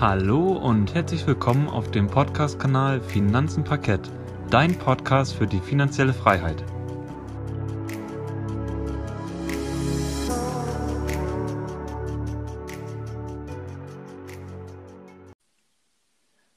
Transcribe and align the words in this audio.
Hallo 0.00 0.52
und 0.52 0.94
herzlich 0.94 1.26
willkommen 1.26 1.68
auf 1.68 1.90
dem 1.90 2.06
Podcast-Kanal 2.06 3.00
Finanzen 3.00 3.64
Parkett, 3.64 4.08
dein 4.48 4.78
Podcast 4.78 5.34
für 5.34 5.48
die 5.48 5.58
finanzielle 5.58 6.14
Freiheit. 6.14 6.62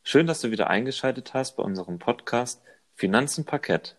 Schön, 0.04 0.28
dass 0.28 0.42
du 0.42 0.52
wieder 0.52 0.70
eingeschaltet 0.70 1.34
hast 1.34 1.58
bei 1.58 1.64
unserem 1.64 1.98
Podcast 1.98 2.62
Finanzen 2.94 3.46
Parkett. 3.46 3.98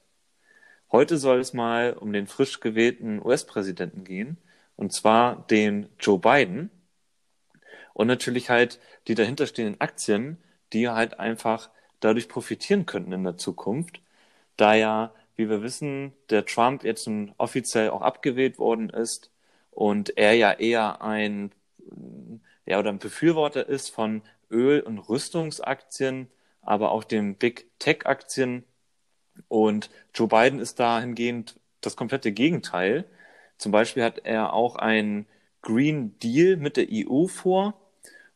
Heute 0.93 1.18
soll 1.18 1.40
es 1.40 1.52
mal 1.52 1.95
um 1.95 2.12
den 2.12 2.29
frisch 2.29 2.61
gewählten 2.61 3.20
US-Präsidenten 3.20 4.04
gehen, 4.04 4.36
und 4.77 4.93
zwar 4.93 5.45
den 5.48 5.88
Joe 5.98 6.20
Biden 6.20 6.70
und 7.95 8.06
natürlich 8.06 8.50
halt 8.50 8.80
die 9.08 9.14
dahinterstehenden 9.14 9.80
Aktien, 9.80 10.39
die 10.72 10.89
halt 10.89 11.21
einfach 11.21 11.71
dadurch 12.00 12.29
profitieren 12.29 12.86
könnten 12.86 13.12
in 13.12 13.25
der 13.25 13.36
Zukunft, 13.36 14.00
da 14.57 14.75
ja, 14.75 15.14
wie 15.36 15.48
wir 15.48 15.62
wissen, 15.62 16.12
der 16.31 16.44
Trump 16.46 16.84
jetzt 16.84 17.08
offiziell 17.39 17.90
auch 17.90 18.03
abgewählt 18.03 18.58
worden 18.58 18.90
ist 18.90 19.31
und 19.70 20.17
er 20.18 20.34
ja 20.34 20.53
eher 20.53 21.03
ein 21.03 21.53
ja 22.67 22.79
oder 22.79 22.90
ein 22.90 22.98
Befürworter 22.98 23.68
ist 23.68 23.90
von 23.90 24.22
Öl- 24.50 24.82
und 24.82 24.98
Rüstungsaktien, 24.98 26.29
aber 26.61 26.93
auch 26.93 27.04
den 27.04 27.36
Big 27.36 27.70
Tech 27.79 28.06
Aktien 28.06 28.64
und 29.48 29.90
Joe 30.14 30.29
Biden 30.29 30.61
ist 30.61 30.79
dahingehend 30.79 31.59
das 31.81 31.96
komplette 31.96 32.33
Gegenteil. 32.33 33.05
Zum 33.59 33.72
Beispiel 33.72 34.05
hat 34.05 34.20
er 34.25 34.53
auch 34.53 34.77
einen 34.77 35.27
Green 35.62 36.19
Deal 36.19 36.56
mit 36.56 36.77
der 36.77 36.86
EU 36.91 37.27
vor, 37.27 37.75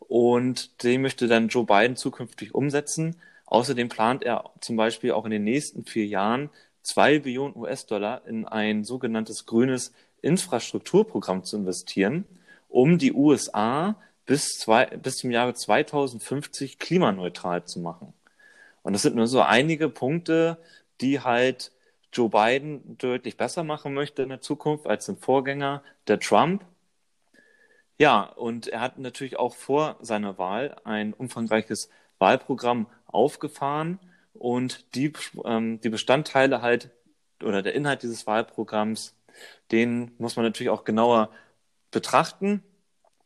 und 0.09 0.83
den 0.83 1.03
möchte 1.03 1.27
dann 1.29 1.49
Joe 1.49 1.65
Biden 1.65 1.97
zukünftig 1.97 2.55
umsetzen. 2.55 3.17
Außerdem 3.47 3.89
plant 3.89 4.23
er 4.23 4.51
zum 4.61 4.77
Beispiel 4.77 5.13
auch 5.13 5.25
in 5.25 5.31
den 5.31 5.45
nächsten 5.45 5.85
vier 5.85 6.07
Jahren 6.07 6.51
zwei 6.83 7.19
Billionen 7.19 7.57
US-Dollar 7.57 8.27
in 8.27 8.45
ein 8.47 8.85
sogenanntes 8.85 9.47
grünes 9.47 9.93
Infrastrukturprogramm 10.23 11.45
zu 11.45 11.57
investieren, 11.57 12.25
um 12.69 12.99
die 12.99 13.13
USA 13.13 13.97
bis, 14.27 14.59
zwei, 14.59 14.87
bis 14.87 15.17
zum 15.17 15.31
Jahre 15.31 15.55
2050 15.55 16.79
klimaneutral 16.79 17.65
zu 17.65 17.81
machen. 17.81 18.13
Und 18.83 18.93
das 18.93 19.03
sind 19.03 19.17
nur 19.17 19.27
so 19.27 19.41
einige 19.41 19.89
Punkte, 19.89 20.59
die 21.01 21.21
halt 21.21 21.73
Joe 22.13 22.29
Biden 22.29 22.97
deutlich 22.99 23.37
besser 23.37 23.65
machen 23.65 23.95
möchte 23.95 24.23
in 24.23 24.29
der 24.29 24.41
Zukunft 24.41 24.87
als 24.87 25.07
sein 25.07 25.17
Vorgänger, 25.17 25.83
der 26.09 26.21
Trump. 26.21 26.65
Ja, 27.99 28.23
und 28.25 28.69
er 28.69 28.81
hat 28.81 28.99
natürlich 28.99 29.39
auch 29.39 29.55
vor 29.55 29.97
seiner 30.01 30.37
Wahl 30.39 30.77
ein 30.85 31.15
umfangreiches 31.15 31.89
Wahlprogramm 32.19 32.89
aufgefahren 33.07 33.99
und 34.35 34.95
die, 34.95 35.13
ähm, 35.45 35.81
die 35.81 35.89
Bestandteile 35.89 36.61
halt 36.61 36.91
oder 37.43 37.63
der 37.63 37.75
Inhalt 37.75 38.03
dieses 38.03 38.27
Wahlprogramms, 38.27 39.15
den 39.73 40.13
muss 40.19 40.37
man 40.37 40.45
natürlich 40.45 40.71
auch 40.71 40.85
genauer 40.85 41.31
betrachten, 41.91 42.63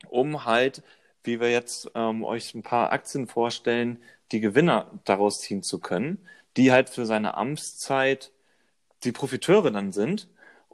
um 0.09 0.45
halt, 0.45 0.83
wie 1.25 1.41
wir 1.41 1.51
jetzt 1.51 1.91
ähm, 1.95 2.25
euch 2.25 2.55
ein 2.55 2.63
paar 2.63 2.93
Aktien 2.93 3.27
vorstellen, 3.29 4.03
die 4.33 4.41
Gewinner 4.41 4.91
daraus 5.05 5.41
ziehen 5.41 5.63
zu 5.63 5.81
können, 5.81 6.19
die 6.57 6.73
halt 6.73 6.91
für 6.91 7.07
seine 7.07 7.35
Amtszeit 7.37 8.33
die 9.05 9.13
Profiteure 9.13 9.71
dann 9.73 9.93
sind. 9.93 10.29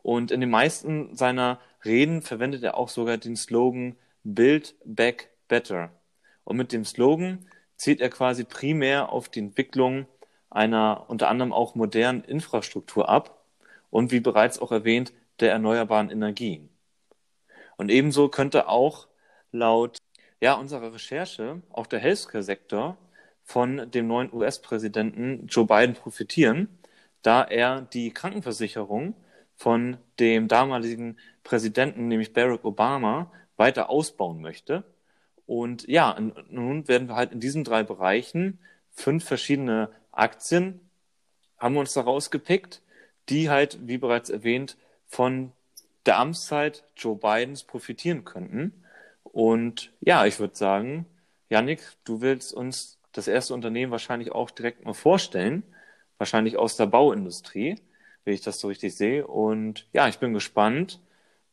Und 0.06 0.30
in 0.30 0.40
den 0.40 0.50
meisten 0.50 1.16
seiner 1.16 1.58
Reden 1.84 2.22
verwendet 2.22 2.62
er 2.62 2.76
auch 2.76 2.90
sogar 2.90 3.16
den 3.16 3.34
Slogan 3.34 3.96
Build 4.22 4.76
Back 4.84 5.30
Better. 5.48 5.90
Und 6.44 6.56
mit 6.56 6.70
dem 6.70 6.84
Slogan 6.84 7.44
zielt 7.74 8.00
er 8.00 8.08
quasi 8.08 8.44
primär 8.44 9.08
auf 9.08 9.28
die 9.28 9.40
Entwicklung 9.40 10.06
einer 10.48 11.06
unter 11.08 11.28
anderem 11.28 11.52
auch 11.52 11.74
modernen 11.74 12.22
Infrastruktur 12.22 13.08
ab 13.08 13.42
und 13.90 14.12
wie 14.12 14.20
bereits 14.20 14.60
auch 14.60 14.70
erwähnt, 14.70 15.12
der 15.40 15.50
erneuerbaren 15.50 16.10
Energien. 16.10 16.68
Und 17.76 17.90
ebenso 17.90 18.28
könnte 18.28 18.68
auch 18.68 19.08
laut 19.50 19.98
ja, 20.40 20.54
unserer 20.54 20.94
Recherche 20.94 21.62
auch 21.72 21.88
der 21.88 21.98
Healthcare-Sektor 21.98 22.96
von 23.42 23.90
dem 23.90 24.06
neuen 24.06 24.32
US-Präsidenten 24.32 25.48
Joe 25.48 25.66
Biden 25.66 25.96
profitieren, 25.96 26.68
da 27.22 27.42
er 27.42 27.80
die 27.80 28.12
Krankenversicherung 28.12 29.16
von 29.56 29.96
dem 30.18 30.48
damaligen 30.48 31.16
Präsidenten, 31.44 32.08
nämlich 32.08 32.32
Barack 32.32 32.64
Obama, 32.64 33.30
weiter 33.56 33.90
ausbauen 33.90 34.40
möchte. 34.40 34.84
Und 35.46 35.86
ja, 35.88 36.18
nun 36.50 36.88
werden 36.88 37.08
wir 37.08 37.16
halt 37.16 37.32
in 37.32 37.40
diesen 37.40 37.64
drei 37.64 37.82
Bereichen 37.82 38.58
fünf 38.96 39.24
verschiedene 39.24 39.90
Aktien 40.10 40.80
haben 41.58 41.74
wir 41.74 41.80
uns 41.80 41.92
da 41.92 42.00
rausgepickt, 42.00 42.82
die 43.28 43.48
halt, 43.50 43.78
wie 43.86 43.98
bereits 43.98 44.30
erwähnt, 44.30 44.76
von 45.06 45.52
der 46.04 46.18
Amtszeit 46.18 46.84
Joe 46.96 47.16
Bidens 47.16 47.64
profitieren 47.64 48.24
könnten. 48.24 48.84
Und 49.22 49.92
ja, 50.00 50.26
ich 50.26 50.38
würde 50.38 50.56
sagen, 50.56 51.06
Yannick, 51.48 51.80
du 52.04 52.20
willst 52.20 52.52
uns 52.52 52.98
das 53.12 53.28
erste 53.28 53.54
Unternehmen 53.54 53.92
wahrscheinlich 53.92 54.32
auch 54.32 54.50
direkt 54.50 54.84
mal 54.84 54.94
vorstellen, 54.94 55.62
wahrscheinlich 56.18 56.56
aus 56.56 56.76
der 56.76 56.86
Bauindustrie, 56.86 57.76
wenn 58.26 58.34
ich 58.34 58.42
das 58.42 58.60
so 58.60 58.68
richtig 58.68 58.94
sehe. 58.94 59.26
Und 59.26 59.88
ja, 59.92 60.08
ich 60.08 60.18
bin 60.18 60.34
gespannt, 60.34 61.00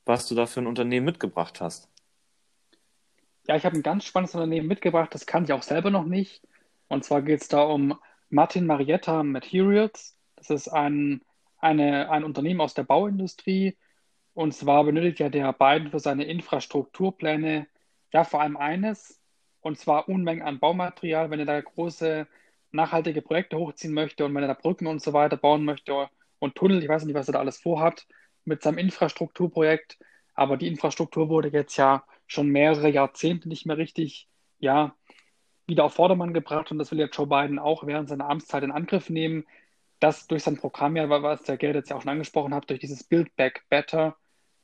was 0.05 0.27
du 0.27 0.35
da 0.35 0.47
für 0.47 0.59
ein 0.59 0.67
Unternehmen 0.67 1.05
mitgebracht 1.05 1.61
hast. 1.61 1.87
Ja, 3.47 3.55
ich 3.55 3.65
habe 3.65 3.77
ein 3.77 3.83
ganz 3.83 4.05
spannendes 4.05 4.35
Unternehmen 4.35 4.67
mitgebracht, 4.67 5.13
das 5.13 5.25
kann 5.25 5.43
ich 5.43 5.53
auch 5.53 5.63
selber 5.63 5.91
noch 5.91 6.05
nicht. 6.05 6.41
Und 6.87 7.05
zwar 7.05 7.21
geht 7.21 7.41
es 7.41 7.47
da 7.47 7.61
um 7.61 7.97
Martin 8.29 8.65
Marietta 8.65 9.21
Materials. 9.23 10.17
Das 10.35 10.49
ist 10.49 10.67
ein, 10.67 11.21
eine, 11.59 12.09
ein 12.09 12.23
Unternehmen 12.23 12.61
aus 12.61 12.73
der 12.73 12.83
Bauindustrie. 12.83 13.77
Und 14.33 14.53
zwar 14.53 14.83
benötigt 14.83 15.19
ja 15.19 15.29
der 15.29 15.53
Biden 15.53 15.91
für 15.91 15.99
seine 15.99 16.23
Infrastrukturpläne 16.23 17.67
ja 18.11 18.23
vor 18.23 18.41
allem 18.41 18.57
eines, 18.57 19.19
und 19.61 19.77
zwar 19.77 20.09
Unmengen 20.09 20.43
an 20.43 20.59
Baumaterial, 20.59 21.29
wenn 21.29 21.39
er 21.39 21.45
da 21.45 21.61
große 21.61 22.27
nachhaltige 22.71 23.21
Projekte 23.21 23.57
hochziehen 23.57 23.93
möchte 23.93 24.25
und 24.25 24.33
wenn 24.33 24.43
er 24.43 24.47
da 24.47 24.53
Brücken 24.55 24.87
und 24.87 25.01
so 25.01 25.13
weiter 25.13 25.37
bauen 25.37 25.63
möchte 25.65 25.93
und 26.43 26.55
Tunnel, 26.55 26.83
ich 26.83 26.89
weiß 26.89 27.05
nicht, 27.05 27.15
was 27.15 27.29
er 27.29 27.33
da 27.33 27.39
alles 27.39 27.57
vorhat 27.57 28.05
mit 28.43 28.61
seinem 28.61 28.77
Infrastrukturprojekt. 28.77 29.97
Aber 30.33 30.57
die 30.57 30.67
Infrastruktur 30.67 31.29
wurde 31.29 31.47
jetzt 31.47 31.77
ja 31.77 32.03
schon 32.27 32.49
mehrere 32.49 32.89
Jahrzehnte 32.89 33.47
nicht 33.47 33.65
mehr 33.65 33.77
richtig, 33.77 34.27
ja, 34.59 34.93
wieder 35.65 35.85
auf 35.85 35.93
Vordermann 35.93 36.33
gebracht 36.33 36.69
und 36.71 36.79
das 36.79 36.91
will 36.91 36.99
ja 36.99 37.07
Joe 37.07 37.27
Biden 37.27 37.59
auch 37.59 37.87
während 37.87 38.09
seiner 38.09 38.29
Amtszeit 38.29 38.63
in 38.63 38.71
Angriff 38.71 39.09
nehmen. 39.09 39.45
Das 40.01 40.27
durch 40.27 40.43
sein 40.43 40.57
Programm 40.57 40.97
ja, 40.97 41.09
was 41.09 41.43
der 41.43 41.55
Gerd 41.55 41.75
jetzt 41.75 41.89
ja 41.89 41.95
auch 41.95 42.01
schon 42.01 42.11
angesprochen 42.11 42.53
hat, 42.53 42.69
durch 42.69 42.81
dieses 42.81 43.05
Build 43.05 43.33
Back 43.37 43.63
Better, 43.69 44.17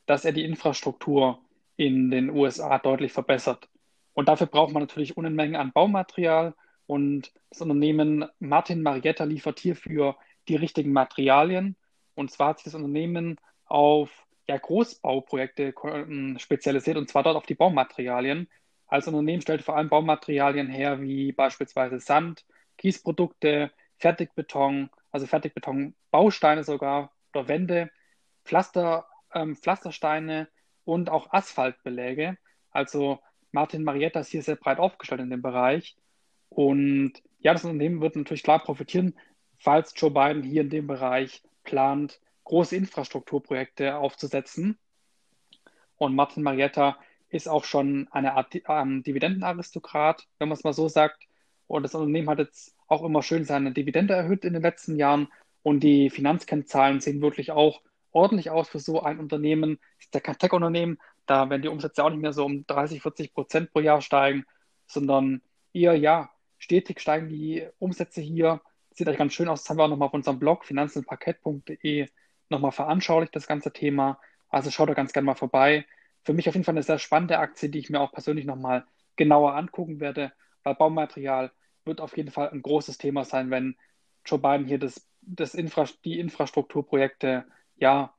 dass 0.05 0.25
er 0.25 0.33
die 0.33 0.43
Infrastruktur 0.43 1.39
in 1.77 2.11
den 2.11 2.29
USA 2.29 2.77
deutlich 2.79 3.13
verbessert. 3.13 3.69
Und 4.13 4.27
dafür 4.27 4.47
braucht 4.47 4.73
man 4.73 4.83
natürlich 4.83 5.15
Unmengen 5.15 5.55
an 5.55 5.71
Baumaterial 5.71 6.55
und 6.87 7.31
das 7.49 7.61
Unternehmen 7.61 8.25
Martin 8.39 8.81
Marietta 8.81 9.23
liefert 9.23 9.59
hierfür 9.59 10.17
die 10.49 10.55
richtigen 10.55 10.91
Materialien. 10.91 11.75
Und 12.15 12.31
zwar 12.31 12.49
hat 12.49 12.59
sich 12.59 12.65
das 12.65 12.75
Unternehmen 12.75 13.37
auf 13.65 14.25
ja, 14.47 14.57
Großbauprojekte 14.57 15.73
ähm, 15.83 16.37
spezialisiert 16.39 16.97
und 16.97 17.09
zwar 17.09 17.23
dort 17.23 17.37
auf 17.37 17.45
die 17.45 17.55
Baumaterialien. 17.55 18.49
Als 18.87 19.07
Unternehmen 19.07 19.41
stellt 19.41 19.61
vor 19.61 19.77
allem 19.77 19.89
Baumaterialien 19.89 20.67
her, 20.67 21.01
wie 21.01 21.31
beispielsweise 21.31 21.99
Sand, 21.99 22.45
Kiesprodukte, 22.77 23.71
Fertigbeton, 23.97 24.89
also 25.11 25.27
Fertigbeton-Bausteine 25.27 26.63
sogar 26.63 27.11
oder 27.33 27.47
Wände, 27.47 27.91
Pflaster, 28.43 29.07
ähm, 29.33 29.55
Pflastersteine 29.55 30.47
und 30.83 31.11
auch 31.11 31.31
Asphaltbeläge. 31.31 32.37
Also 32.71 33.19
Martin 33.51 33.83
Marietta 33.83 34.21
ist 34.21 34.29
hier 34.29 34.41
sehr 34.41 34.55
breit 34.55 34.79
aufgestellt 34.79 35.21
in 35.21 35.29
dem 35.29 35.43
Bereich. 35.43 35.95
Und 36.49 37.13
ja, 37.39 37.53
das 37.53 37.63
Unternehmen 37.63 38.01
wird 38.01 38.15
natürlich 38.15 38.43
klar 38.43 38.59
profitieren, 38.59 39.13
falls 39.59 39.93
Joe 39.95 40.11
Biden 40.11 40.43
hier 40.43 40.61
in 40.61 40.69
dem 40.69 40.87
Bereich 40.87 41.43
plant, 41.63 42.19
große 42.45 42.75
Infrastrukturprojekte 42.75 43.97
aufzusetzen. 43.97 44.77
Und 45.97 46.15
Martin 46.15 46.43
Marietta 46.43 46.97
ist 47.29 47.47
auch 47.47 47.63
schon 47.63 48.07
eine 48.11 48.33
Art 48.33 48.55
ähm, 48.67 49.03
Dividendenaristokrat, 49.03 50.27
wenn 50.39 50.49
man 50.49 50.57
es 50.57 50.63
mal 50.63 50.73
so 50.73 50.87
sagt. 50.87 51.27
Und 51.67 51.83
das 51.83 51.93
Unternehmen 51.93 52.29
hat 52.29 52.39
jetzt 52.39 52.75
auch 52.87 53.03
immer 53.03 53.21
schön 53.21 53.45
seine 53.45 53.71
Dividende 53.71 54.15
erhöht 54.15 54.45
in 54.45 54.53
den 54.53 54.63
letzten 54.63 54.95
Jahren. 54.95 55.27
Und 55.61 55.81
die 55.81 56.09
Finanzkennzahlen 56.09 57.01
sehen 57.01 57.21
wirklich 57.21 57.51
auch 57.51 57.81
ordentlich 58.11 58.49
aus 58.49 58.69
für 58.69 58.79
so 58.79 59.03
ein 59.03 59.19
Unternehmen. 59.19 59.77
Ist 59.99 60.13
ja 60.15 60.19
kein 60.21 60.37
Tech-Unternehmen, 60.37 60.97
da 61.29 61.47
werden 61.49 61.61
die 61.61 61.67
Umsätze 61.67 62.03
auch 62.03 62.09
nicht 62.09 62.21
mehr 62.21 62.33
so 62.33 62.43
um 62.45 62.65
30, 62.65 63.03
40 63.03 63.33
Prozent 63.33 63.71
pro 63.71 63.81
Jahr 63.81 64.01
steigen, 64.01 64.45
sondern 64.87 65.43
eher, 65.73 65.95
ja, 65.95 66.31
stetig 66.57 66.99
steigen 66.99 67.29
die 67.29 67.67
Umsätze 67.77 68.19
hier. 68.19 68.61
Sieht 68.99 69.07
euch 69.07 69.17
ganz 69.17 69.33
schön 69.33 69.47
aus. 69.47 69.63
Das 69.63 69.69
haben 69.69 69.77
wir 69.77 69.85
auch 69.85 69.87
nochmal 69.89 70.09
auf 70.09 70.13
unserem 70.13 70.39
Blog 70.39 70.65
finanzenparkett.de 70.65 72.09
nochmal 72.49 72.73
veranschaulicht, 72.73 73.33
das 73.33 73.47
ganze 73.47 73.71
Thema. 73.71 74.19
Also 74.49 74.71
schaut 74.71 74.89
da 74.89 74.93
ganz 74.93 75.13
gerne 75.13 75.25
mal 75.25 75.35
vorbei. 75.35 75.85
Für 76.25 76.33
mich 76.33 76.49
auf 76.49 76.55
jeden 76.55 76.65
Fall 76.65 76.73
eine 76.73 76.83
sehr 76.83 76.99
spannende 76.99 77.39
Aktie, 77.39 77.69
die 77.69 77.79
ich 77.79 77.89
mir 77.89 78.01
auch 78.01 78.11
persönlich 78.11 78.43
nochmal 78.43 78.85
genauer 79.15 79.55
angucken 79.55 80.01
werde. 80.01 80.33
weil 80.63 80.75
Baumaterial 80.75 81.53
wird 81.85 82.01
auf 82.01 82.17
jeden 82.17 82.29
Fall 82.29 82.49
ein 82.49 82.61
großes 82.61 82.97
Thema 82.97 83.23
sein, 83.23 83.49
wenn 83.51 83.77
Joe 84.25 84.37
Biden 84.37 84.67
hier 84.67 84.79
das, 84.79 85.07
das 85.21 85.55
Infra 85.55 85.85
die 86.03 86.19
Infrastrukturprojekte 86.19 87.45
ja 87.77 88.13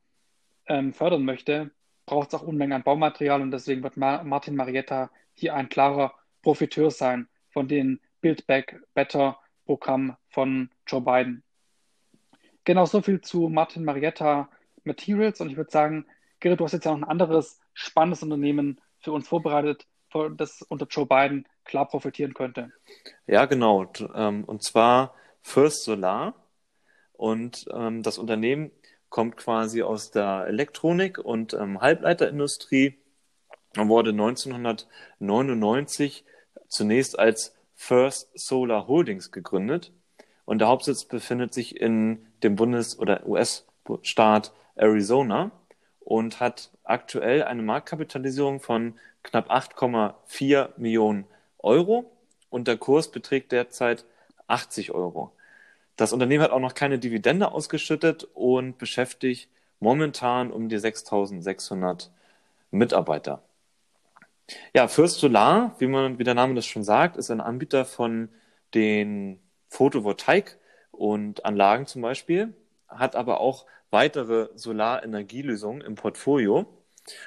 ähm, 0.64 0.94
fördern 0.94 1.26
möchte, 1.26 1.72
braucht 2.06 2.28
es 2.28 2.40
auch 2.40 2.42
Unmengen 2.42 2.72
an 2.72 2.84
Baumaterial 2.84 3.42
und 3.42 3.50
deswegen 3.50 3.82
wird 3.82 3.98
Ma 3.98 4.22
Martin 4.22 4.56
Marietta 4.56 5.10
hier 5.34 5.54
ein 5.54 5.68
klarer 5.68 6.14
Profiteur 6.40 6.90
sein 6.90 7.28
von 7.50 7.68
den 7.68 8.00
Build 8.22 8.46
Back 8.46 8.80
Better 8.94 9.38
Programm 9.64 10.16
von 10.28 10.70
Joe 10.86 11.00
Biden. 11.00 11.42
Genau 12.64 12.86
so 12.86 13.02
viel 13.02 13.20
zu 13.20 13.48
Martin 13.48 13.84
Marietta 13.84 14.48
Materials 14.84 15.40
und 15.40 15.50
ich 15.50 15.56
würde 15.56 15.70
sagen, 15.70 16.06
Gerrit, 16.40 16.60
du 16.60 16.64
hast 16.64 16.72
jetzt 16.72 16.84
ja 16.84 16.92
noch 16.92 16.98
ein 16.98 17.04
anderes 17.04 17.60
spannendes 17.74 18.22
Unternehmen 18.22 18.80
für 18.98 19.12
uns 19.12 19.28
vorbereitet, 19.28 19.86
das 20.36 20.62
unter 20.62 20.86
Joe 20.86 21.06
Biden 21.06 21.46
klar 21.64 21.86
profitieren 21.86 22.34
könnte. 22.34 22.72
Ja, 23.26 23.46
genau. 23.46 23.90
Ähm, 24.14 24.44
und 24.44 24.62
zwar 24.62 25.14
First 25.42 25.84
Solar. 25.84 26.34
Und 27.12 27.66
ähm, 27.72 28.02
das 28.02 28.18
Unternehmen 28.18 28.72
kommt 29.08 29.36
quasi 29.36 29.82
aus 29.82 30.10
der 30.10 30.46
Elektronik 30.46 31.18
und 31.18 31.52
ähm, 31.52 31.80
Halbleiterindustrie 31.80 32.98
und 33.76 33.88
wurde 33.88 34.10
1999 34.10 36.24
zunächst 36.68 37.18
als 37.18 37.56
First 37.80 38.38
Solar 38.38 38.88
Holdings 38.88 39.32
gegründet. 39.32 39.90
Und 40.44 40.58
der 40.58 40.68
Hauptsitz 40.68 41.06
befindet 41.06 41.54
sich 41.54 41.80
in 41.80 42.26
dem 42.42 42.54
Bundes- 42.54 42.98
oder 42.98 43.26
US-Staat 43.26 44.52
Arizona 44.76 45.50
und 45.98 46.40
hat 46.40 46.70
aktuell 46.84 47.42
eine 47.42 47.62
Marktkapitalisierung 47.62 48.60
von 48.60 48.98
knapp 49.22 49.50
8,4 49.50 50.68
Millionen 50.76 51.24
Euro 51.58 52.12
und 52.50 52.68
der 52.68 52.76
Kurs 52.76 53.10
beträgt 53.10 53.50
derzeit 53.50 54.04
80 54.46 54.92
Euro. 54.92 55.32
Das 55.96 56.12
Unternehmen 56.12 56.44
hat 56.44 56.50
auch 56.50 56.60
noch 56.60 56.74
keine 56.74 56.98
Dividende 56.98 57.50
ausgeschüttet 57.50 58.28
und 58.34 58.76
beschäftigt 58.76 59.48
momentan 59.80 60.52
um 60.52 60.68
die 60.68 60.78
6600 60.78 62.10
Mitarbeiter. 62.70 63.42
Ja, 64.74 64.88
First 64.88 65.20
Solar, 65.20 65.76
wie 65.78 65.86
man, 65.86 66.18
wie 66.18 66.24
der 66.24 66.34
Name 66.34 66.54
das 66.54 66.66
schon 66.66 66.84
sagt, 66.84 67.16
ist 67.16 67.30
ein 67.30 67.40
Anbieter 67.40 67.84
von 67.84 68.28
den 68.74 69.40
Photovoltaik 69.68 70.58
und 70.90 71.44
Anlagen 71.44 71.86
zum 71.86 72.02
Beispiel, 72.02 72.54
hat 72.88 73.16
aber 73.16 73.40
auch 73.40 73.66
weitere 73.90 74.48
Solarenergielösungen 74.54 75.82
im 75.82 75.94
Portfolio 75.94 76.66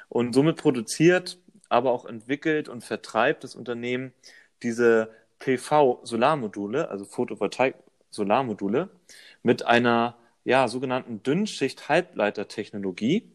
und 0.10 0.34
somit 0.34 0.58
produziert, 0.58 1.40
aber 1.70 1.92
auch 1.92 2.06
entwickelt 2.06 2.70
und 2.70 2.84
vertreibt 2.84 3.44
das 3.44 3.56
Unternehmen 3.56 4.14
diese 4.62 5.10
PV-Solarmodule, 5.40 6.90
also 6.90 7.06
Photovoltaik-Solarmodule, 7.06 8.90
mit 9.42 9.66
einer 9.66 10.16
ja, 10.46 10.68
sogenannten 10.68 11.24
Dünnschicht-Halbleitertechnologie. 11.24 13.32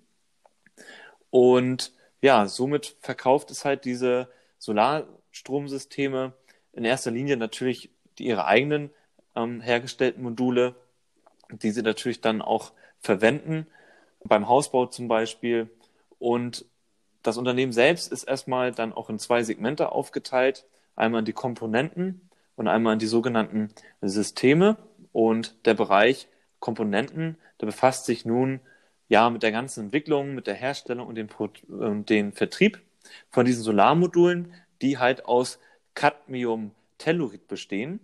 Und 1.30 1.92
ja, 2.20 2.46
somit 2.46 2.96
verkauft 3.00 3.50
es 3.50 3.64
halt 3.64 3.84
diese 3.84 4.28
Solarstromsysteme 4.58 6.32
in 6.72 6.84
erster 6.84 7.10
Linie 7.10 7.36
natürlich 7.36 7.90
ihre 8.18 8.46
eigenen 8.46 8.90
ähm, 9.36 9.60
hergestellten 9.60 10.22
Module, 10.22 10.74
die 11.50 11.70
sie 11.70 11.82
natürlich 11.82 12.20
dann 12.20 12.42
auch 12.42 12.72
verwenden, 13.00 13.66
beim 14.24 14.48
Hausbau 14.48 14.86
zum 14.86 15.08
Beispiel. 15.08 15.70
Und 16.18 16.64
das 17.22 17.36
Unternehmen 17.36 17.72
selbst 17.72 18.10
ist 18.10 18.24
erstmal 18.24 18.72
dann 18.72 18.92
auch 18.92 19.10
in 19.10 19.18
zwei 19.18 19.42
Segmente 19.42 19.92
aufgeteilt. 19.92 20.66
Einmal 20.96 21.20
in 21.20 21.24
die 21.24 21.32
Komponenten 21.32 22.28
und 22.56 22.68
einmal 22.68 22.94
in 22.94 22.98
die 22.98 23.06
sogenannten 23.06 23.68
Systeme. 24.00 24.76
Und 25.12 25.64
der 25.66 25.74
Bereich 25.74 26.28
Komponenten, 26.58 27.38
der 27.60 27.66
befasst 27.66 28.04
sich 28.04 28.24
nun 28.24 28.60
ja 29.08 29.30
mit 29.30 29.42
der 29.42 29.52
ganzen 29.52 29.86
Entwicklung, 29.86 30.34
mit 30.34 30.46
der 30.46 30.54
Herstellung 30.54 31.06
und 31.06 31.14
dem, 31.14 31.28
und 31.68 32.10
dem 32.10 32.32
Vertrieb 32.32 32.80
von 33.30 33.46
diesen 33.46 33.62
Solarmodulen, 33.62 34.52
die 34.82 34.98
halt 34.98 35.24
aus 35.24 35.58
Cadmium-Tellurid 35.94 37.48
bestehen 37.48 38.00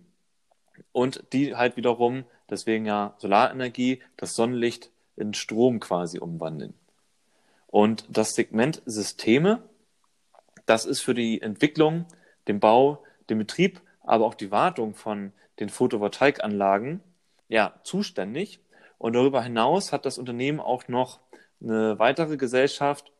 und 0.91 1.23
die 1.31 1.55
halt 1.55 1.77
wiederum, 1.77 2.25
deswegen 2.49 2.85
ja 2.85 3.15
Solarenergie, 3.17 4.01
das 4.17 4.35
Sonnenlicht 4.35 4.91
in 5.15 5.33
Strom 5.33 5.79
quasi 5.79 6.19
umwandeln. 6.19 6.73
Und 7.67 8.05
das 8.09 8.35
Segment 8.35 8.81
Systeme, 8.85 9.61
das 10.65 10.85
ist 10.85 11.01
für 11.01 11.13
die 11.13 11.41
Entwicklung, 11.41 12.05
den 12.47 12.59
Bau, 12.59 13.03
den 13.29 13.37
Betrieb, 13.37 13.81
aber 14.01 14.25
auch 14.25 14.33
die 14.33 14.51
Wartung 14.51 14.93
von 14.93 15.31
den 15.59 15.69
Photovoltaikanlagen 15.69 17.01
ja, 17.47 17.73
zuständig. 17.83 18.59
Und 18.97 19.13
darüber 19.13 19.41
hinaus 19.41 19.91
hat 19.91 20.05
das 20.05 20.17
Unternehmen 20.17 20.59
auch 20.59 20.87
noch 20.87 21.19
eine 21.61 21.99
weitere 21.99 22.37
Gesellschaft, 22.37 23.11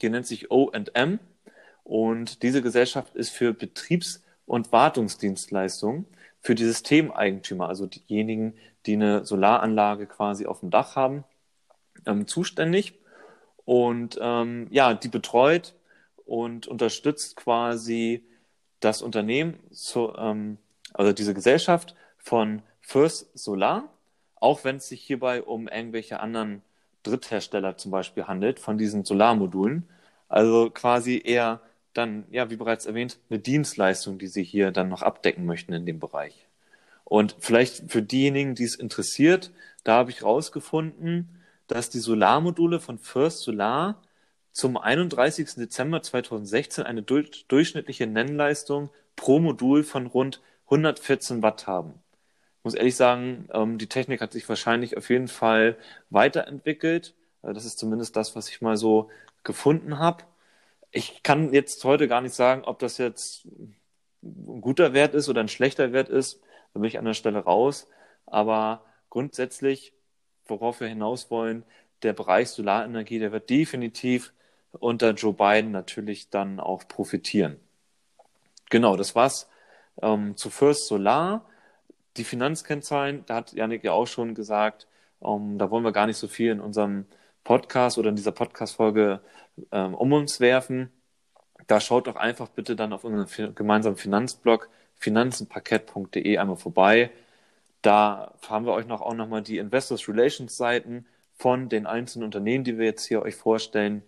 die 0.00 0.08
nennt 0.08 0.26
sich 0.26 0.50
OM. 0.50 1.18
Und 1.82 2.42
diese 2.42 2.62
Gesellschaft 2.62 3.14
ist 3.14 3.30
für 3.30 3.52
Betriebs- 3.52 4.22
und 4.46 4.72
Wartungsdienstleistungen 4.72 6.06
für 6.40 6.54
die 6.54 6.64
Systemeigentümer, 6.64 7.68
also 7.68 7.86
diejenigen, 7.86 8.54
die 8.86 8.94
eine 8.94 9.24
Solaranlage 9.24 10.06
quasi 10.06 10.46
auf 10.46 10.60
dem 10.60 10.70
Dach 10.70 10.96
haben, 10.96 11.24
ähm, 12.06 12.26
zuständig. 12.26 12.98
Und 13.64 14.18
ähm, 14.20 14.66
ja, 14.70 14.92
die 14.92 15.08
betreut 15.08 15.74
und 16.26 16.66
unterstützt 16.66 17.36
quasi 17.36 18.26
das 18.80 19.00
Unternehmen, 19.00 19.58
so, 19.70 20.14
ähm, 20.16 20.58
also 20.92 21.12
diese 21.12 21.32
Gesellschaft 21.32 21.94
von 22.18 22.62
First 22.80 23.36
Solar, 23.38 23.88
auch 24.44 24.62
wenn 24.62 24.76
es 24.76 24.88
sich 24.88 25.00
hierbei 25.00 25.42
um 25.42 25.68
irgendwelche 25.68 26.20
anderen 26.20 26.60
Dritthersteller 27.02 27.78
zum 27.78 27.90
Beispiel 27.90 28.26
handelt 28.26 28.60
von 28.60 28.76
diesen 28.76 29.04
Solarmodulen. 29.04 29.88
Also 30.28 30.70
quasi 30.70 31.22
eher 31.24 31.62
dann, 31.94 32.26
ja, 32.30 32.50
wie 32.50 32.56
bereits 32.56 32.84
erwähnt, 32.84 33.18
eine 33.30 33.38
Dienstleistung, 33.38 34.18
die 34.18 34.26
Sie 34.26 34.44
hier 34.44 34.70
dann 34.70 34.90
noch 34.90 35.00
abdecken 35.00 35.46
möchten 35.46 35.72
in 35.72 35.86
dem 35.86 35.98
Bereich. 35.98 36.46
Und 37.04 37.36
vielleicht 37.40 37.90
für 37.90 38.02
diejenigen, 38.02 38.54
die 38.54 38.64
es 38.64 38.74
interessiert, 38.74 39.50
da 39.82 39.94
habe 39.96 40.10
ich 40.10 40.22
rausgefunden, 40.22 41.40
dass 41.66 41.88
die 41.88 41.98
Solarmodule 42.00 42.80
von 42.80 42.98
First 42.98 43.40
Solar 43.40 44.02
zum 44.52 44.76
31. 44.76 45.54
Dezember 45.54 46.02
2016 46.02 46.84
eine 46.84 47.02
durchschnittliche 47.02 48.06
Nennleistung 48.06 48.90
pro 49.16 49.40
Modul 49.40 49.84
von 49.84 50.06
rund 50.06 50.42
114 50.66 51.42
Watt 51.42 51.66
haben. 51.66 52.03
Muss 52.64 52.74
ehrlich 52.74 52.96
sagen, 52.96 53.48
ähm, 53.52 53.78
die 53.78 53.88
Technik 53.88 54.20
hat 54.20 54.32
sich 54.32 54.48
wahrscheinlich 54.48 54.96
auf 54.96 55.08
jeden 55.10 55.28
Fall 55.28 55.76
weiterentwickelt. 56.10 57.14
Äh, 57.42 57.52
das 57.52 57.64
ist 57.64 57.78
zumindest 57.78 58.16
das, 58.16 58.34
was 58.34 58.48
ich 58.48 58.60
mal 58.60 58.76
so 58.76 59.10
gefunden 59.44 59.98
habe 59.98 60.24
ich 60.94 61.24
kann 61.24 61.52
jetzt 61.52 61.84
heute 61.84 62.06
gar 62.06 62.20
nicht 62.20 62.34
sagen, 62.34 62.62
ob 62.64 62.78
das 62.78 62.98
jetzt 62.98 63.46
ein 64.22 64.60
guter 64.60 64.94
Wert 64.94 65.14
ist 65.14 65.28
oder 65.28 65.40
ein 65.40 65.48
schlechter 65.48 65.92
Wert 65.92 66.08
ist. 66.08 66.40
Da 66.72 66.80
bin 66.80 66.84
ich 66.84 66.98
an 66.98 67.04
der 67.04 67.14
Stelle 67.14 67.40
raus. 67.40 67.88
Aber 68.26 68.84
grundsätzlich, 69.10 69.92
worauf 70.46 70.80
wir 70.80 70.86
hinaus 70.86 71.32
wollen, 71.32 71.64
der 72.04 72.12
Bereich 72.12 72.48
Solarenergie, 72.50 73.18
der 73.18 73.32
wird 73.32 73.50
definitiv 73.50 74.32
unter 74.70 75.10
Joe 75.10 75.32
Biden 75.32 75.72
natürlich 75.72 76.30
dann 76.30 76.60
auch 76.60 76.86
profitieren. 76.86 77.58
Genau, 78.70 78.96
das 78.96 79.16
war's 79.16 79.48
ähm, 80.00 80.36
zu 80.36 80.48
First 80.48 80.86
Solar. 80.86 81.44
Die 82.16 82.24
Finanzkennzahlen, 82.24 83.24
da 83.26 83.36
hat 83.36 83.52
Janik 83.52 83.84
ja 83.84 83.92
auch 83.92 84.06
schon 84.06 84.34
gesagt, 84.34 84.86
ähm, 85.22 85.58
da 85.58 85.70
wollen 85.70 85.84
wir 85.84 85.92
gar 85.92 86.06
nicht 86.06 86.16
so 86.16 86.28
viel 86.28 86.50
in 86.52 86.60
unserem 86.60 87.06
Podcast 87.44 87.98
oder 87.98 88.10
in 88.10 88.16
dieser 88.16 88.32
Podcast-Folge 88.32 89.20
ähm, 89.72 89.94
um 89.94 90.12
uns 90.12 90.40
werfen. 90.40 90.90
Da 91.66 91.80
schaut 91.80 92.06
doch 92.06 92.16
einfach 92.16 92.48
bitte 92.48 92.76
dann 92.76 92.92
auf 92.92 93.04
unseren 93.04 93.54
gemeinsamen 93.54 93.96
Finanzblog 93.96 94.68
finanzenparkett.de 94.96 96.38
einmal 96.38 96.56
vorbei. 96.56 97.10
Da 97.82 98.34
haben 98.48 98.66
wir 98.66 98.72
euch 98.72 98.86
noch 98.86 99.02
auch 99.02 99.14
nochmal 99.14 99.42
die 99.42 99.58
Investors 99.58 100.08
Relations 100.08 100.56
Seiten 100.56 101.06
von 101.36 101.68
den 101.68 101.86
einzelnen 101.86 102.24
Unternehmen, 102.26 102.64
die 102.64 102.78
wir 102.78 102.86
jetzt 102.86 103.06
hier 103.06 103.22
euch 103.22 103.36
vorstellen, 103.36 104.02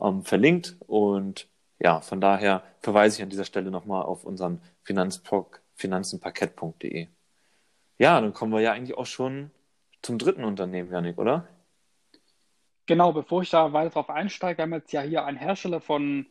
ähm, 0.00 0.24
verlinkt. 0.24 0.76
Und 0.86 1.48
ja, 1.78 2.00
von 2.00 2.20
daher 2.20 2.62
verweise 2.80 3.16
ich 3.18 3.22
an 3.22 3.30
dieser 3.30 3.44
Stelle 3.44 3.70
nochmal 3.70 4.02
auf 4.04 4.24
unseren 4.24 4.60
Finanzblog 4.84 5.62
finanzenparkett.de. 5.74 7.08
Ja, 7.98 8.20
dann 8.20 8.32
kommen 8.32 8.52
wir 8.52 8.60
ja 8.60 8.72
eigentlich 8.72 8.96
auch 8.96 9.06
schon 9.06 9.50
zum 10.02 10.18
dritten 10.18 10.44
Unternehmen, 10.44 10.90
Janik, 10.90 11.18
oder? 11.18 11.48
Genau, 12.86 13.12
bevor 13.12 13.42
ich 13.42 13.50
da 13.50 13.72
weiter 13.72 13.90
drauf 13.90 14.10
einsteige, 14.10 14.58
wir 14.58 14.62
haben 14.62 14.74
jetzt 14.74 14.92
ja 14.92 15.02
hier 15.02 15.24
einen 15.24 15.38
Hersteller 15.38 15.80
von 15.80 16.26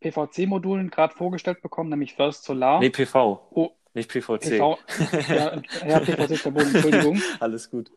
PVC-Modulen 0.00 0.90
gerade 0.90 1.14
vorgestellt 1.14 1.60
bekommen, 1.60 1.90
nämlich 1.90 2.14
First 2.14 2.44
Solar. 2.44 2.80
Nee, 2.80 2.90
PV. 2.90 3.48
Oh, 3.50 3.70
nicht 3.92 4.10
PVC. 4.10 4.40
PV. 4.40 4.78
Ja, 5.28 5.62
ja, 5.86 6.00
PVC 6.00 6.30
ist 6.30 6.42
verboten, 6.42 6.74
Entschuldigung. 6.74 7.20
Alles 7.40 7.70
gut. 7.70 7.90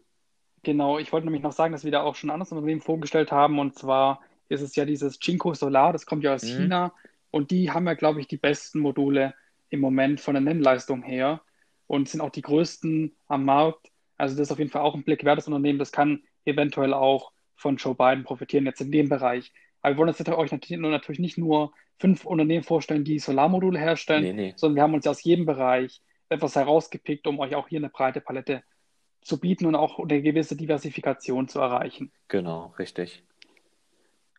Genau, 0.63 0.97
ich 0.97 1.11
wollte 1.11 1.27
nämlich 1.27 1.43
noch 1.43 1.51
sagen, 1.51 1.71
dass 1.71 1.83
wir 1.83 1.91
da 1.91 2.01
auch 2.01 2.15
schon 2.15 2.29
ein 2.29 2.33
anderes 2.33 2.51
Unternehmen 2.51 2.81
vorgestellt 2.81 3.31
haben 3.31 3.59
und 3.59 3.77
zwar 3.77 4.21
ist 4.49 4.61
es 4.61 4.75
ja 4.75 4.85
dieses 4.85 5.17
Jinko 5.21 5.53
Solar, 5.53 5.93
das 5.93 6.05
kommt 6.05 6.23
ja 6.23 6.33
aus 6.33 6.43
mhm. 6.43 6.57
China 6.57 6.93
und 7.31 7.51
die 7.51 7.71
haben 7.71 7.85
ja, 7.85 7.93
glaube 7.93 8.19
ich, 8.19 8.27
die 8.27 8.37
besten 8.37 8.79
Module 8.79 9.33
im 9.69 9.79
Moment 9.79 10.21
von 10.21 10.33
der 10.33 10.41
Nennleistung 10.41 11.03
her 11.03 11.41
und 11.93 12.09
sind 12.09 12.21
auch 12.21 12.31
die 12.31 12.41
größten 12.41 13.15
am 13.27 13.45
Markt. 13.45 13.91
Also 14.17 14.35
das 14.35 14.47
ist 14.47 14.51
auf 14.51 14.57
jeden 14.57 14.71
Fall 14.71 14.81
auch 14.81 14.95
ein 14.95 15.03
Blick 15.03 15.23
wert, 15.23 15.37
das 15.37 15.47
Unternehmen. 15.47 15.77
Das 15.77 15.91
kann 15.91 16.23
eventuell 16.43 16.91
auch 16.91 17.31
von 17.55 17.75
Joe 17.77 17.93
Biden 17.93 18.23
profitieren, 18.23 18.65
jetzt 18.65 18.81
in 18.81 18.91
dem 18.91 19.09
Bereich. 19.09 19.53
Aber 19.81 19.93
wir 19.93 19.97
wollen 19.99 20.09
jetzt 20.09 20.27
euch 20.27 20.51
natürlich, 20.51 20.81
natürlich 20.81 21.19
nicht 21.19 21.37
nur 21.37 21.71
fünf 21.99 22.25
Unternehmen 22.25 22.63
vorstellen, 22.63 23.03
die 23.03 23.19
Solarmodule 23.19 23.77
herstellen, 23.77 24.23
nee, 24.23 24.33
nee. 24.33 24.53
sondern 24.55 24.77
wir 24.77 24.83
haben 24.83 24.95
uns 24.95 25.05
aus 25.05 25.23
jedem 25.23 25.45
Bereich 25.45 26.01
etwas 26.29 26.55
herausgepickt, 26.55 27.27
um 27.27 27.39
euch 27.39 27.53
auch 27.53 27.67
hier 27.67 27.77
eine 27.77 27.89
breite 27.89 28.21
Palette 28.21 28.63
zu 29.21 29.39
bieten 29.39 29.67
und 29.67 29.75
auch 29.75 29.99
eine 29.99 30.23
gewisse 30.23 30.55
Diversifikation 30.55 31.47
zu 31.47 31.59
erreichen. 31.59 32.11
Genau, 32.27 32.73
richtig. 32.79 33.23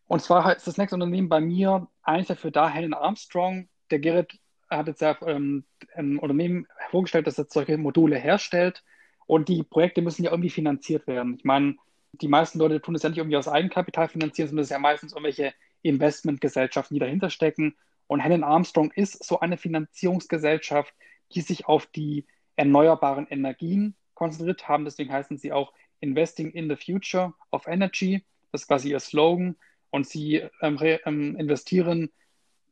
Und 0.07 0.21
zwar 0.21 0.57
ist 0.57 0.67
das 0.67 0.77
nächste 0.77 0.95
Unternehmen 0.95 1.29
bei 1.29 1.39
mir 1.39 1.87
eigentlich 2.03 2.27
dafür 2.27 2.51
da, 2.51 2.69
Helen 2.69 2.93
Armstrong. 2.93 3.69
Der 3.91 3.99
Gerrit 3.99 4.39
hat 4.69 4.87
jetzt 4.87 5.01
ja 5.01 5.17
ähm, 5.25 5.63
ein 5.95 6.17
Unternehmen 6.17 6.67
vorgestellt, 6.89 7.27
das 7.27 7.37
jetzt 7.37 7.53
solche 7.53 7.77
Module 7.77 8.17
herstellt. 8.17 8.83
Und 9.27 9.49
die 9.49 9.63
Projekte 9.63 10.01
müssen 10.01 10.23
ja 10.23 10.31
irgendwie 10.31 10.49
finanziert 10.49 11.07
werden. 11.07 11.35
Ich 11.37 11.43
meine, 11.43 11.75
die 12.13 12.27
meisten 12.27 12.59
Leute 12.59 12.81
tun 12.81 12.93
das 12.93 13.03
ja 13.03 13.09
nicht 13.09 13.17
irgendwie 13.17 13.37
aus 13.37 13.47
Eigenkapital 13.47 14.07
finanzieren, 14.07 14.49
sondern 14.49 14.63
es 14.63 14.67
ist 14.67 14.75
ja 14.75 14.79
meistens 14.79 15.13
irgendwelche 15.13 15.53
Investmentgesellschaften, 15.81 16.95
die 16.95 16.99
dahinter 16.99 17.29
stecken. 17.29 17.75
Und 18.07 18.19
Helen 18.19 18.43
Armstrong 18.43 18.91
ist 18.91 19.23
so 19.23 19.39
eine 19.39 19.57
Finanzierungsgesellschaft, 19.57 20.93
die 21.33 21.41
sich 21.41 21.67
auf 21.67 21.87
die 21.87 22.25
erneuerbaren 22.55 23.27
Energien 23.27 23.95
konzentriert 24.13 24.67
haben. 24.67 24.85
Deswegen 24.85 25.11
heißen 25.11 25.37
sie 25.37 25.51
auch 25.51 25.73
Investing 25.99 26.51
in 26.51 26.69
the 26.69 26.75
Future 26.75 27.33
of 27.51 27.67
Energy. 27.67 28.23
Das 28.51 28.61
ist 28.61 28.67
quasi 28.67 28.91
ihr 28.91 28.99
Slogan. 28.99 29.55
Und 29.89 30.07
sie 30.07 30.43
ähm, 30.61 30.77
ähm, 30.81 31.35
investieren 31.37 32.11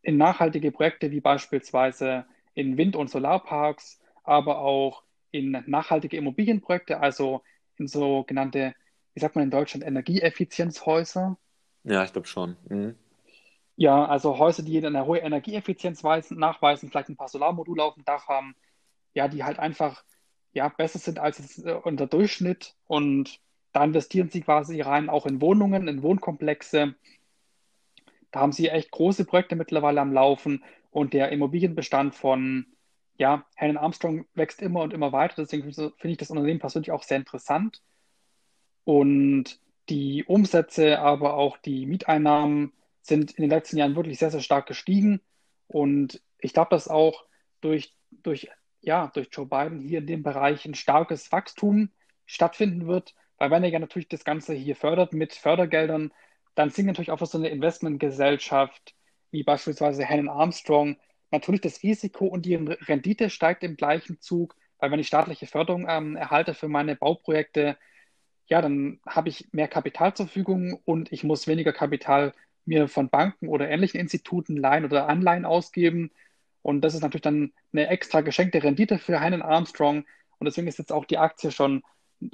in 0.04 0.18
nachhaltige 0.18 0.72
Projekte 0.72 1.12
wie 1.12 1.22
beispielsweise 1.22 2.26
in 2.54 2.78
Wind- 2.78 2.96
und 2.96 3.10
Solarparks, 3.10 4.00
aber 4.24 4.60
auch 4.60 5.04
in 5.32 5.64
nachhaltige 5.66 6.18
Immobilienprojekte, 6.18 7.00
also 7.00 7.42
in 7.78 7.88
sogenannte, 7.88 8.76
wie 9.14 9.20
sagt 9.20 9.36
man 9.36 9.46
in 9.46 9.52
Deutschland, 9.52 9.84
Energieeffizienzhäuser. 9.86 11.38
Ja, 11.84 12.04
ich 12.04 12.14
glaube 12.14 12.28
schon. 12.28 12.56
Mhm. 12.70 12.96
Ja, 13.76 14.06
also 14.06 14.38
Häuser, 14.38 14.62
die 14.62 14.86
eine 14.86 15.06
hohe 15.06 15.18
Energieeffizienz 15.18 16.04
weisen, 16.04 16.38
nachweisen, 16.38 16.90
vielleicht 16.90 17.10
ein 17.10 17.18
paar 17.18 17.28
Solarmodule 17.30 17.84
auf 17.84 17.96
dem 17.96 18.06
Dach 18.06 18.28
haben, 18.28 18.56
ja, 19.16 19.28
die 19.28 19.44
halt 19.44 19.58
einfach 19.58 20.04
ja, 20.52 20.70
besser 20.70 21.00
sind 21.00 21.18
als 21.18 21.58
äh, 21.64 21.74
unter 21.74 22.06
Durchschnitt. 22.06 22.76
Und 22.86 23.40
da 23.72 23.84
investieren 23.84 24.30
sie 24.30 24.42
quasi 24.42 24.82
rein 24.82 25.10
auch 25.10 25.26
in 25.26 25.42
Wohnungen, 25.42 25.88
in 25.88 26.04
Wohnkomplexe. 26.04 26.94
Da 28.34 28.40
haben 28.40 28.52
sie 28.52 28.68
echt 28.68 28.90
große 28.90 29.26
Projekte 29.26 29.56
mittlerweile 29.56 30.02
am 30.02 30.12
Laufen 30.12 30.64
und 30.90 31.14
der 31.14 31.32
Immobilienbestand 31.32 32.16
von 32.16 32.66
ja, 33.16 33.46
Helen 33.56 33.78
Armstrong 33.78 34.26
wächst 34.34 34.60
immer 34.64 34.82
und 34.82 34.92
immer 34.92 35.12
weiter. 35.12 35.36
Deswegen 35.38 35.72
finde 35.72 35.94
ich 36.02 36.18
das 36.18 36.32
Unternehmen 36.32 36.60
persönlich 36.60 36.92
auch 36.92 37.04
sehr 37.04 37.18
interessant. 37.18 37.84
Und 38.86 39.60
die 39.88 40.24
Umsätze, 40.24 41.00
aber 41.00 41.36
auch 41.36 41.58
die 41.58 41.86
Mieteinnahmen 41.86 42.74
sind 43.04 43.34
in 43.34 43.44
den 43.44 43.52
letzten 43.52 43.78
Jahren 43.78 43.96
wirklich 43.96 44.18
sehr, 44.18 44.32
sehr 44.32 44.42
stark 44.42 44.66
gestiegen. 44.66 45.22
Und 45.68 46.20
ich 46.40 46.54
glaube, 46.54 46.72
dass 46.72 46.88
auch 46.88 47.26
durch, 47.62 47.96
durch, 48.10 48.50
ja, 48.82 49.12
durch 49.14 49.30
Joe 49.32 49.46
Biden 49.46 49.80
hier 49.80 50.00
in 50.00 50.08
dem 50.08 50.24
Bereich 50.24 50.66
ein 50.66 50.74
starkes 50.74 51.32
Wachstum 51.32 51.92
stattfinden 52.26 52.88
wird. 52.88 53.14
Weil 53.38 53.52
wenn 53.52 53.64
er 53.64 53.70
ja 53.70 53.78
natürlich 53.78 54.10
das 54.10 54.24
Ganze 54.24 54.56
hier 54.56 54.76
fördert 54.76 55.14
mit 55.14 55.34
Fördergeldern, 55.34 56.12
dann 56.56 56.70
sinkt 56.70 56.88
natürlich 56.88 57.12
auch 57.12 57.20
für 57.20 57.26
so 57.26 57.38
eine 57.38 57.50
Investmentgesellschaft 57.50 58.96
wie 59.32 59.44
beispielsweise 59.44 60.06
Helen 60.06 60.30
Armstrong 60.30 60.98
natürlich 61.32 61.62
das 61.62 61.82
Risiko 61.84 62.26
und 62.28 62.46
die 62.46 62.56
Rendite 62.56 63.30
steigt 63.30 63.64
im 63.64 63.76
gleichen 63.76 64.22
Zug, 64.22 64.56
weil 64.78 64.92
wenn 64.92 65.00
ich 65.00 65.08
staatliche 65.08 65.48
Förderung 65.48 65.88
ähm, 65.90 66.16
erhalte 66.16 66.54
für 66.54 66.68
meine 66.68 66.96
Bauprojekte, 66.96 67.78
ja, 68.48 68.62
dann 68.62 69.00
habe 69.08 69.30
ich 69.30 69.48
mehr 69.52 69.68
Kapital 69.68 70.14
zur 70.14 70.28
Verfügung 70.28 70.80
und 70.86 71.12
ich 71.12 71.24
muss 71.24 71.48
weniger 71.48 71.74
Kapital 71.74 72.34
mir 72.66 72.88
von 72.88 73.10
Banken 73.10 73.48
oder 73.48 73.70
ähnlichen 73.70 74.00
Instituten 74.00 74.56
leihen 74.56 74.86
oder 74.86 75.10
Anleihen 75.10 75.46
ausgeben. 75.46 76.12
Und 76.62 76.82
das 76.82 76.94
ist 76.94 77.02
natürlich 77.02 77.24
dann 77.24 77.54
eine 77.74 77.88
extra 77.88 78.22
geschenkte 78.22 78.64
Rendite 78.64 79.00
für 79.00 79.20
Helen 79.20 79.42
Armstrong. 79.42 80.06
Und 80.38 80.46
deswegen 80.46 80.68
ist 80.68 80.78
jetzt 80.78 80.92
auch 80.92 81.06
die 81.06 81.18
Aktie 81.18 81.52
schon, 81.52 81.84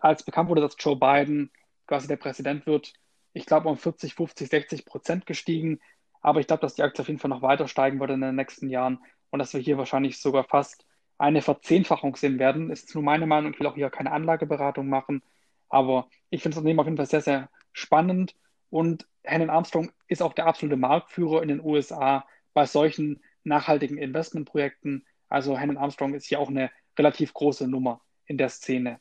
als 0.01 0.23
bekannt 0.23 0.49
wurde, 0.49 0.61
dass 0.61 0.75
Joe 0.77 0.97
Biden 0.97 1.51
quasi 1.88 2.07
der 2.07 2.17
Präsident 2.17 2.67
wird, 2.67 2.93
ich 3.33 3.45
glaube, 3.45 3.69
um 3.69 3.77
40, 3.77 4.15
50, 4.15 4.50
60 4.50 4.86
Prozent 4.86 5.25
gestiegen. 5.25 5.79
Aber 6.21 6.39
ich 6.39 6.48
glaube, 6.48 6.62
dass 6.62 6.75
die 6.75 6.83
Aktie 6.83 7.01
auf 7.01 7.07
jeden 7.07 7.19
Fall 7.19 7.29
noch 7.29 7.41
weiter 7.41 7.67
steigen 7.67 8.00
wird 8.00 8.12
in 8.12 8.21
den 8.21 8.36
nächsten 8.36 8.69
Jahren 8.69 9.00
und 9.29 9.39
dass 9.39 9.53
wir 9.53 9.62
hier 9.62 9.77
wahrscheinlich 9.77 10.19
sogar 10.19 10.43
fast 10.43 10.86
eine 11.17 11.41
Verzehnfachung 11.41 12.15
sehen 12.15 12.39
werden. 12.39 12.69
Ist 12.71 12.93
nur 12.95 13.03
meine 13.03 13.27
Meinung. 13.27 13.53
Ich 13.53 13.59
will 13.59 13.67
auch 13.67 13.75
hier 13.75 13.89
keine 13.89 14.12
Anlageberatung 14.12 14.88
machen. 14.88 15.21
Aber 15.69 16.09
ich 16.29 16.41
finde 16.41 16.55
das 16.55 16.59
Unternehmen 16.59 16.79
auf 16.79 16.88
jeden 16.88 16.98
Fall 16.98 17.05
sehr, 17.05 17.21
sehr 17.21 17.50
spannend. 17.74 18.36
Und 18.69 19.07
Helen 19.24 19.50
Armstrong 19.50 19.91
ist 20.07 20.21
auch 20.21 20.33
der 20.33 20.48
absolute 20.48 20.77
Marktführer 20.77 21.41
in 21.41 21.50
den 21.50 21.62
USA 21.63 22.25
bei 22.53 22.65
solchen 22.65 23.21
nachhaltigen 23.43 23.98
Investmentprojekten. 23.98 25.05
Also 25.27 25.57
Helen 25.57 25.77
Armstrong 25.77 26.13
ist 26.13 26.25
hier 26.25 26.39
auch 26.39 26.50
eine 26.50 26.71
relativ 26.98 27.33
große 27.33 27.67
Nummer 27.67 28.01
in 28.25 28.38
der 28.38 28.50
Szene. 28.50 29.00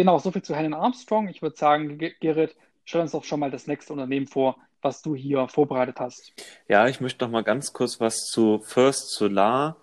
Genau, 0.00 0.18
soviel 0.18 0.40
zu 0.40 0.56
Helen 0.56 0.72
Armstrong. 0.72 1.28
Ich 1.28 1.42
würde 1.42 1.58
sagen, 1.58 1.98
Gerrit, 1.98 2.56
stell 2.86 3.02
uns 3.02 3.12
doch 3.12 3.22
schon 3.22 3.38
mal 3.38 3.50
das 3.50 3.66
nächste 3.66 3.92
Unternehmen 3.92 4.26
vor, 4.26 4.56
was 4.80 5.02
du 5.02 5.14
hier 5.14 5.46
vorbereitet 5.48 6.00
hast. 6.00 6.32
Ja, 6.68 6.88
ich 6.88 7.02
möchte 7.02 7.22
noch 7.22 7.30
mal 7.30 7.44
ganz 7.44 7.74
kurz 7.74 8.00
was 8.00 8.24
zu 8.24 8.60
First 8.60 9.10
Solar 9.10 9.76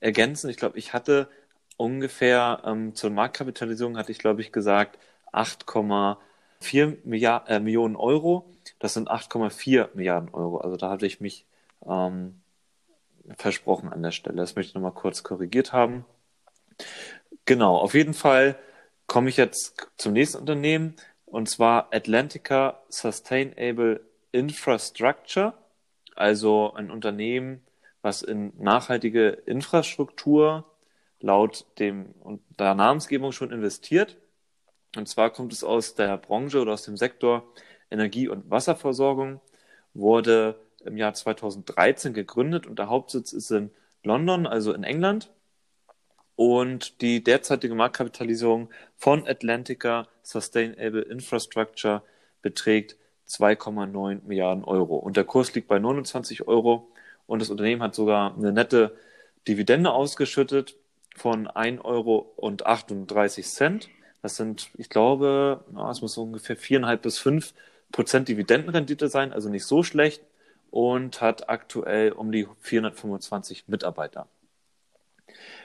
ergänzen. 0.00 0.50
Ich 0.50 0.56
glaube, 0.56 0.76
ich 0.76 0.92
hatte 0.92 1.28
ungefähr 1.76 2.62
ähm, 2.64 2.96
zur 2.96 3.10
Marktkapitalisierung 3.10 3.96
hatte 3.96 4.10
ich, 4.10 4.18
glaube 4.18 4.40
ich, 4.40 4.50
gesagt 4.50 4.98
8,4 5.32 6.96
Milliard, 7.04 7.48
äh, 7.48 7.60
Millionen 7.60 7.94
Euro. 7.94 8.52
Das 8.80 8.94
sind 8.94 9.08
8,4 9.08 9.90
Milliarden 9.94 10.30
Euro. 10.30 10.58
Also 10.58 10.78
da 10.78 10.90
hatte 10.90 11.06
ich 11.06 11.20
mich 11.20 11.46
ähm, 11.86 12.40
versprochen 13.36 13.88
an 13.92 14.02
der 14.02 14.10
Stelle. 14.10 14.38
Das 14.38 14.56
möchte 14.56 14.70
ich 14.70 14.74
noch 14.74 14.82
mal 14.82 14.90
kurz 14.90 15.22
korrigiert 15.22 15.72
haben. 15.72 16.04
Genau, 17.44 17.76
auf 17.76 17.94
jeden 17.94 18.14
Fall 18.14 18.58
komme 19.10 19.28
ich 19.28 19.36
jetzt 19.36 19.88
zum 19.96 20.12
nächsten 20.12 20.38
Unternehmen 20.38 20.94
und 21.26 21.48
zwar 21.48 21.92
Atlantica 21.92 22.80
Sustainable 22.88 24.02
Infrastructure, 24.30 25.54
also 26.14 26.72
ein 26.74 26.92
Unternehmen, 26.92 27.60
was 28.02 28.22
in 28.22 28.52
nachhaltige 28.56 29.30
Infrastruktur 29.30 30.64
laut 31.18 31.66
dem 31.80 32.14
der 32.56 32.76
Namensgebung 32.76 33.32
schon 33.32 33.50
investiert. 33.50 34.16
Und 34.96 35.08
zwar 35.08 35.30
kommt 35.30 35.52
es 35.52 35.64
aus 35.64 35.96
der 35.96 36.16
Branche 36.16 36.60
oder 36.60 36.74
aus 36.74 36.84
dem 36.84 36.96
Sektor 36.96 37.52
Energie- 37.90 38.28
und 38.28 38.48
Wasserversorgung, 38.48 39.40
wurde 39.92 40.54
im 40.84 40.96
Jahr 40.96 41.14
2013 41.14 42.14
gegründet 42.14 42.64
und 42.64 42.78
der 42.78 42.88
Hauptsitz 42.88 43.32
ist 43.32 43.50
in 43.50 43.72
London, 44.04 44.46
also 44.46 44.72
in 44.72 44.84
England. 44.84 45.32
Und 46.40 47.02
die 47.02 47.22
derzeitige 47.22 47.74
Marktkapitalisierung 47.74 48.70
von 48.96 49.28
Atlantica 49.28 50.08
Sustainable 50.22 51.02
Infrastructure 51.02 52.02
beträgt 52.40 52.96
2,9 53.28 54.20
Milliarden 54.26 54.64
Euro. 54.64 54.96
Und 54.96 55.18
der 55.18 55.24
Kurs 55.24 55.54
liegt 55.54 55.68
bei 55.68 55.78
29 55.78 56.48
Euro. 56.48 56.88
Und 57.26 57.42
das 57.42 57.50
Unternehmen 57.50 57.82
hat 57.82 57.94
sogar 57.94 58.34
eine 58.34 58.52
nette 58.52 58.96
Dividende 59.48 59.92
ausgeschüttet 59.92 60.76
von 61.14 61.46
1,38 61.46 61.84
Euro. 61.84 62.34
Das 64.22 64.36
sind, 64.36 64.70
ich 64.78 64.88
glaube, 64.88 65.62
es 65.90 66.00
muss 66.00 66.16
ungefähr 66.16 66.56
4,5 66.56 66.96
bis 66.96 67.18
5 67.18 67.52
Prozent 67.92 68.28
Dividendenrendite 68.28 69.08
sein, 69.08 69.34
also 69.34 69.50
nicht 69.50 69.66
so 69.66 69.82
schlecht. 69.82 70.22
Und 70.70 71.20
hat 71.20 71.50
aktuell 71.50 72.12
um 72.12 72.32
die 72.32 72.48
425 72.62 73.68
Mitarbeiter. 73.68 74.26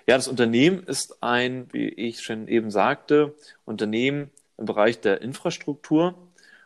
Ja, 0.07 0.17
das 0.17 0.27
Unternehmen 0.27 0.83
ist 0.83 1.23
ein, 1.23 1.67
wie 1.73 1.87
ich 1.89 2.21
schon 2.21 2.47
eben 2.47 2.69
sagte, 2.69 3.33
Unternehmen 3.65 4.29
im 4.57 4.65
Bereich 4.65 5.01
der 5.01 5.21
Infrastruktur 5.21 6.13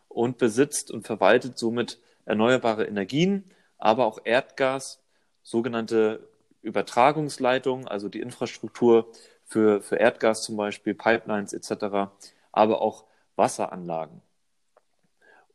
und 0.10 0.38
besitzt 0.38 0.92
und 0.92 1.08
verwaltet 1.08 1.58
somit 1.58 2.00
erneuerbare 2.26 2.86
Energien, 2.86 3.50
aber 3.78 4.06
auch 4.06 4.20
Erdgas, 4.26 5.02
sogenannte 5.42 6.28
Übertragungsleitungen, 6.62 7.88
also 7.88 8.10
die 8.10 8.20
Infrastruktur 8.20 9.10
für, 9.46 9.82
für 9.82 9.96
Erdgas 9.96 10.44
zum 10.44 10.58
Beispiel, 10.58 10.94
Pipelines 10.94 11.54
etc., 11.54 12.12
aber 12.52 12.82
auch 12.82 13.06
Wasseranlagen. 13.38 14.22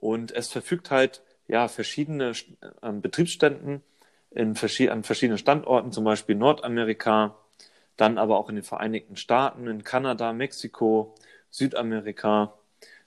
Und 0.00 0.32
es 0.32 0.48
verfügt 0.48 0.90
halt 0.90 1.22
ja 1.48 1.68
verschiedene 1.68 2.32
äh, 2.80 2.92
Betriebsständen 2.92 3.82
in 4.30 4.56
an 4.90 5.04
verschiedenen 5.04 5.38
Standorten, 5.38 5.92
zum 5.92 6.04
Beispiel 6.04 6.34
Nordamerika, 6.34 7.36
dann 7.96 8.18
aber 8.18 8.38
auch 8.38 8.48
in 8.48 8.56
den 8.56 8.64
Vereinigten 8.64 9.16
Staaten, 9.16 9.66
in 9.66 9.84
Kanada, 9.84 10.32
Mexiko, 10.32 11.14
Südamerika, 11.50 12.54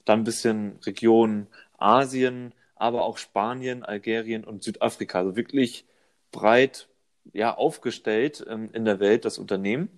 dann 0.06 0.22
ein 0.22 0.24
bisschen 0.24 0.80
Region 0.86 1.48
Asien, 1.78 2.54
aber 2.76 3.04
auch 3.04 3.18
Spanien, 3.18 3.84
Algerien 3.84 4.44
und 4.44 4.64
Südafrika. 4.64 5.20
Also 5.20 5.36
wirklich 5.36 5.86
breit 6.32 6.88
ja, 7.34 7.56
aufgestellt 7.56 8.46
ähm, 8.50 8.70
in 8.74 8.86
der 8.86 9.00
Welt, 9.00 9.26
das 9.26 9.38
Unternehmen. 9.38 9.90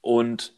Und 0.00 0.54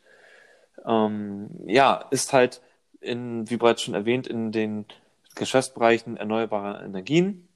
ähm, 0.87 1.51
ja, 1.67 2.07
ist 2.11 2.33
halt 2.33 2.61
in, 3.01 3.49
wie 3.51 3.57
bereits 3.57 3.83
schon 3.83 3.95
erwähnt, 3.95 4.27
in 4.27 4.53
den 4.53 4.87
Geschäftsbereichen 5.35 6.17
erneuerbare 6.17 6.85
Energien, 6.85 7.49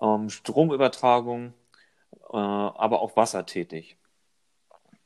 ähm, 0.00 0.30
Stromübertragung, 0.30 1.52
äh, 2.32 2.36
aber 2.36 3.00
auch 3.00 3.16
Wasser 3.16 3.46
tätig. 3.46 3.96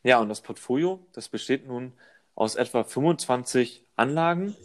Ja, 0.02 0.18
und 0.20 0.28
das 0.28 0.40
Portfolio, 0.40 1.06
das 1.12 1.28
besteht 1.28 1.66
nun 1.66 1.92
aus 2.34 2.54
etwa 2.54 2.84
25 2.84 3.84
Anlagen 3.96 4.56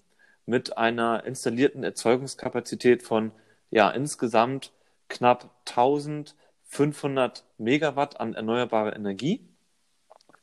mit 0.45 0.77
einer 0.77 1.25
installierten 1.25 1.83
Erzeugungskapazität 1.83 3.03
von 3.03 3.31
ja, 3.69 3.89
insgesamt 3.89 4.71
knapp 5.09 5.49
1500 5.67 7.43
Megawatt 7.57 8.19
an 8.19 8.33
erneuerbare 8.33 8.95
Energie 8.95 9.45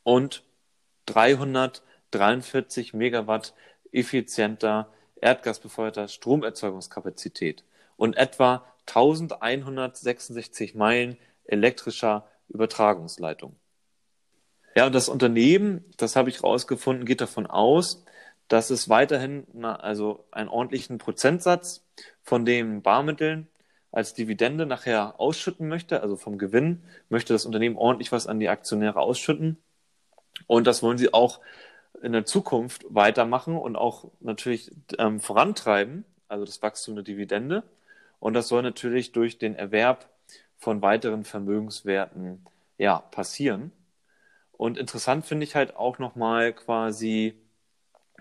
und 0.02 0.42
343 1.06 2.92
Megawatt 2.92 3.54
effizienter 3.92 4.92
erdgasbefeuerter 5.16 6.08
Stromerzeugungskapazität 6.08 7.64
und 7.96 8.16
etwa 8.16 8.64
1166 8.86 10.74
Meilen 10.74 11.16
elektrischer 11.44 12.28
Übertragungsleitung. 12.48 13.56
Ja, 14.74 14.86
und 14.86 14.94
das 14.94 15.08
Unternehmen, 15.08 15.84
das 15.98 16.16
habe 16.16 16.30
ich 16.30 16.42
rausgefunden, 16.42 17.04
geht 17.04 17.20
davon 17.20 17.46
aus, 17.46 18.04
dass 18.48 18.70
es 18.70 18.88
weiterhin 18.88 19.46
na, 19.52 19.76
also 19.76 20.24
einen 20.30 20.48
ordentlichen 20.48 20.98
Prozentsatz 20.98 21.84
von 22.22 22.44
den 22.44 22.82
Barmitteln 22.82 23.48
als 23.90 24.14
Dividende 24.14 24.64
nachher 24.64 25.20
ausschütten 25.20 25.68
möchte, 25.68 26.00
also 26.02 26.16
vom 26.16 26.38
Gewinn, 26.38 26.82
möchte 27.10 27.34
das 27.34 27.44
Unternehmen 27.44 27.76
ordentlich 27.76 28.10
was 28.12 28.26
an 28.26 28.40
die 28.40 28.48
Aktionäre 28.48 29.00
ausschütten. 29.00 29.58
Und 30.46 30.66
das 30.66 30.82
wollen 30.82 30.98
sie 30.98 31.12
auch 31.12 31.40
in 32.02 32.12
der 32.12 32.24
Zukunft 32.24 32.84
weitermachen 32.88 33.56
und 33.56 33.76
auch 33.76 34.10
natürlich 34.20 34.72
ähm, 34.98 35.20
vorantreiben, 35.20 36.04
also 36.28 36.46
das 36.46 36.62
Wachstum 36.62 36.94
der 36.94 37.04
Dividende. 37.04 37.62
Und 38.18 38.34
das 38.34 38.48
soll 38.48 38.62
natürlich 38.62 39.12
durch 39.12 39.38
den 39.38 39.54
Erwerb 39.54 40.08
von 40.56 40.80
weiteren 40.80 41.24
Vermögenswerten 41.24 42.46
ja, 42.78 42.98
passieren. 42.98 43.72
Und 44.62 44.78
interessant 44.78 45.26
finde 45.26 45.42
ich 45.42 45.56
halt 45.56 45.74
auch 45.74 45.98
nochmal 45.98 46.52
quasi 46.52 47.34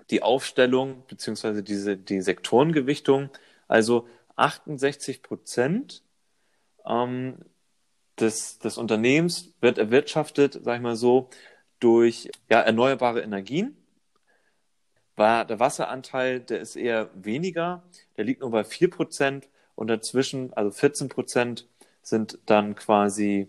die 0.09 0.23
Aufstellung 0.23 1.03
beziehungsweise 1.07 1.61
diese, 1.61 1.97
die 1.97 2.19
Sektorengewichtung. 2.19 3.29
Also 3.67 4.07
68 4.37 5.21
Prozent 5.21 6.01
ähm, 6.83 7.37
des, 8.19 8.57
des 8.57 8.79
Unternehmens 8.79 9.53
wird 9.61 9.77
erwirtschaftet, 9.77 10.59
sag 10.63 10.77
ich 10.77 10.81
mal 10.81 10.95
so, 10.95 11.29
durch 11.79 12.31
ja, 12.49 12.59
erneuerbare 12.61 13.21
Energien. 13.21 13.77
War 15.15 15.45
der 15.45 15.59
Wasseranteil, 15.59 16.39
der 16.39 16.59
ist 16.59 16.75
eher 16.75 17.11
weniger, 17.13 17.83
der 18.17 18.23
liegt 18.23 18.41
nur 18.41 18.49
bei 18.49 18.63
4 18.63 18.89
Prozent 18.89 19.47
und 19.75 19.89
dazwischen, 19.89 20.53
also 20.53 20.71
14 20.71 21.07
Prozent, 21.07 21.67
sind 22.01 22.39
dann 22.47 22.73
quasi 22.73 23.47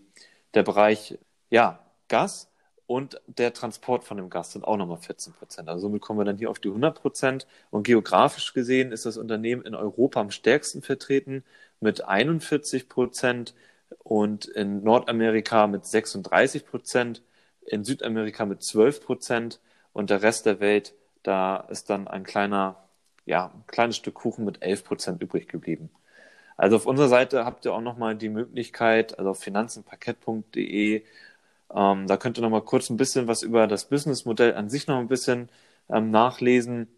der 0.53 0.63
Bereich 0.63 1.19
ja, 1.49 1.83
Gas 2.09 2.52
und 2.93 3.23
der 3.27 3.55
Transport 3.55 4.05
von 4.05 4.19
dem 4.19 4.29
Gas 4.29 4.53
sind 4.53 4.65
auch 4.65 4.77
nochmal 4.77 4.99
14 4.99 5.33
Prozent. 5.33 5.69
Also 5.71 5.89
somit 5.89 6.03
kommen 6.03 6.21
wir 6.21 6.27
dann 6.27 6.37
hier 6.37 6.51
auf 6.51 6.59
die 6.59 6.69
100 6.69 7.01
Prozent. 7.01 7.47
Und 7.71 7.85
geografisch 7.85 8.53
gesehen 8.53 8.93
ist 8.93 9.07
das 9.07 9.17
Unternehmen 9.17 9.63
in 9.63 9.75
Europa 9.75 10.21
am 10.21 10.31
stärksten 10.31 10.83
vertreten 10.83 11.43
mit 11.81 12.05
41 12.05 12.91
Prozent 12.91 13.55
und 13.99 14.45
in 14.45 14.83
Nordamerika 14.85 15.67
mit 15.69 15.87
36 15.87 16.67
Prozent, 16.67 17.23
in 17.65 17.83
Südamerika 17.83 18.45
mit 18.45 18.63
12 18.63 19.03
Prozent 19.03 19.61
und 19.95 20.11
der 20.11 20.23
Rest 20.23 20.45
der 20.45 20.61
Welt, 20.61 20.93
da 21.23 21.57
ist 21.71 21.89
dann 21.89 22.09
ein 22.09 22.25
kleiner, 22.25 22.77
ja, 23.25 23.53
ein 23.55 23.65
kleines 23.69 23.97
Stück 23.97 24.15
Kuchen 24.17 24.45
mit 24.45 24.63
11 24.63 24.85
Prozent 24.85 25.23
übrig 25.23 25.49
geblieben. 25.49 25.89
Also 26.59 26.77
auf 26.77 26.87
unserer 26.87 27.09
Seite 27.09 27.45
habt 27.47 27.65
ihr 27.65 27.73
auch 27.73 27.81
nochmal 27.81 28.17
die 28.17 28.29
Möglichkeit, 28.29 29.19
also 29.19 29.31
auf 29.31 29.41
finanzenparkett.de, 29.41 31.05
ähm, 31.75 32.07
da 32.07 32.17
könnt 32.17 32.39
ihr 32.39 32.43
nochmal 32.43 32.63
kurz 32.63 32.91
ein 32.91 32.97
bisschen 32.97 33.29
was 33.29 33.43
über 33.43 33.67
das 33.67 33.87
Businessmodell 33.87 34.55
an 34.55 34.69
sich 34.69 34.87
noch 34.87 34.99
ein 34.99 35.09
bisschen 35.09 35.49
ähm, 35.89 36.11
nachlesen. 36.11 36.89